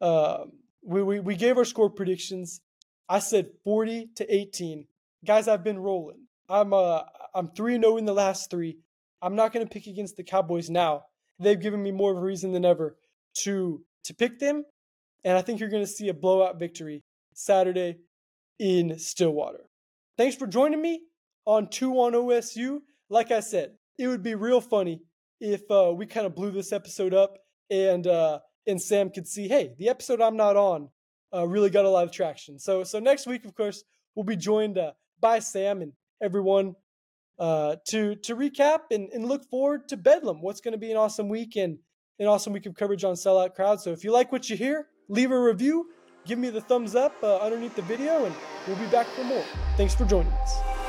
uh, 0.00 0.42
um, 0.42 0.52
we, 0.82 1.04
we 1.04 1.20
we 1.20 1.36
gave 1.36 1.56
our 1.56 1.64
score 1.64 1.88
predictions. 1.88 2.62
I 3.08 3.20
said 3.20 3.50
forty 3.62 4.08
to 4.16 4.34
eighteen. 4.34 4.88
Guys, 5.24 5.46
I've 5.46 5.62
been 5.62 5.78
rolling. 5.78 6.26
I'm 6.48 6.74
uh 6.74 7.02
I'm 7.32 7.52
three 7.52 7.80
zero 7.80 7.92
oh 7.92 7.96
in 7.96 8.06
the 8.06 8.12
last 8.12 8.50
three. 8.50 8.78
I'm 9.22 9.36
not 9.36 9.52
going 9.52 9.64
to 9.64 9.72
pick 9.72 9.86
against 9.86 10.16
the 10.16 10.24
Cowboys 10.24 10.68
now. 10.68 11.04
They've 11.38 11.60
given 11.60 11.80
me 11.80 11.92
more 11.92 12.10
of 12.10 12.18
a 12.18 12.22
reason 12.22 12.50
than 12.50 12.64
ever 12.64 12.96
to 13.44 13.84
to 14.06 14.12
pick 14.12 14.40
them, 14.40 14.64
and 15.22 15.38
I 15.38 15.42
think 15.42 15.60
you're 15.60 15.68
going 15.68 15.84
to 15.84 15.96
see 15.98 16.08
a 16.08 16.14
blowout 16.14 16.58
victory 16.58 17.04
Saturday 17.34 17.98
in 18.58 18.98
Stillwater. 18.98 19.70
Thanks 20.18 20.34
for 20.34 20.48
joining 20.48 20.82
me 20.82 21.02
on 21.44 21.68
two 21.68 21.92
on 22.00 22.14
OSU. 22.14 22.80
Like 23.08 23.30
I 23.30 23.38
said, 23.38 23.76
it 23.96 24.08
would 24.08 24.24
be 24.24 24.34
real 24.34 24.60
funny 24.60 25.02
if 25.40 25.62
uh, 25.70 25.92
we 25.94 26.06
kind 26.06 26.26
of 26.26 26.34
blew 26.34 26.50
this 26.50 26.72
episode 26.72 27.14
up 27.14 27.38
and 27.70 28.06
uh, 28.06 28.40
and 28.66 28.80
Sam 28.80 29.10
could 29.10 29.26
see, 29.26 29.48
hey, 29.48 29.74
the 29.78 29.88
episode 29.88 30.20
I'm 30.20 30.36
not 30.36 30.56
on 30.56 30.90
uh, 31.34 31.46
really 31.46 31.70
got 31.70 31.84
a 31.84 31.88
lot 31.88 32.04
of 32.04 32.12
traction. 32.12 32.58
So 32.58 32.84
so 32.84 32.98
next 32.98 33.26
week, 33.26 33.44
of 33.44 33.54
course, 33.54 33.84
we'll 34.14 34.24
be 34.24 34.36
joined 34.36 34.78
uh, 34.78 34.92
by 35.20 35.38
Sam 35.38 35.82
and 35.82 35.92
everyone 36.22 36.74
uh, 37.38 37.76
to 37.88 38.16
to 38.16 38.36
recap 38.36 38.80
and, 38.90 39.08
and 39.12 39.26
look 39.26 39.48
forward 39.48 39.88
to 39.88 39.96
Bedlam. 39.96 40.42
What's 40.42 40.60
going 40.60 40.72
to 40.72 40.78
be 40.78 40.90
an 40.90 40.96
awesome 40.96 41.28
week 41.28 41.56
and 41.56 41.78
an 42.18 42.26
awesome 42.26 42.52
week 42.52 42.66
of 42.66 42.74
coverage 42.74 43.02
on 43.02 43.14
Sellout 43.14 43.54
Crowd. 43.54 43.80
So 43.80 43.92
if 43.92 44.04
you 44.04 44.12
like 44.12 44.30
what 44.30 44.50
you 44.50 44.56
hear, 44.56 44.88
leave 45.08 45.30
a 45.30 45.40
review, 45.40 45.86
give 46.26 46.38
me 46.38 46.50
the 46.50 46.60
thumbs 46.60 46.94
up 46.94 47.14
uh, 47.22 47.38
underneath 47.38 47.74
the 47.74 47.82
video, 47.82 48.26
and 48.26 48.34
we'll 48.66 48.76
be 48.76 48.86
back 48.86 49.06
for 49.06 49.24
more. 49.24 49.44
Thanks 49.76 49.94
for 49.94 50.04
joining 50.04 50.32
us. 50.32 50.79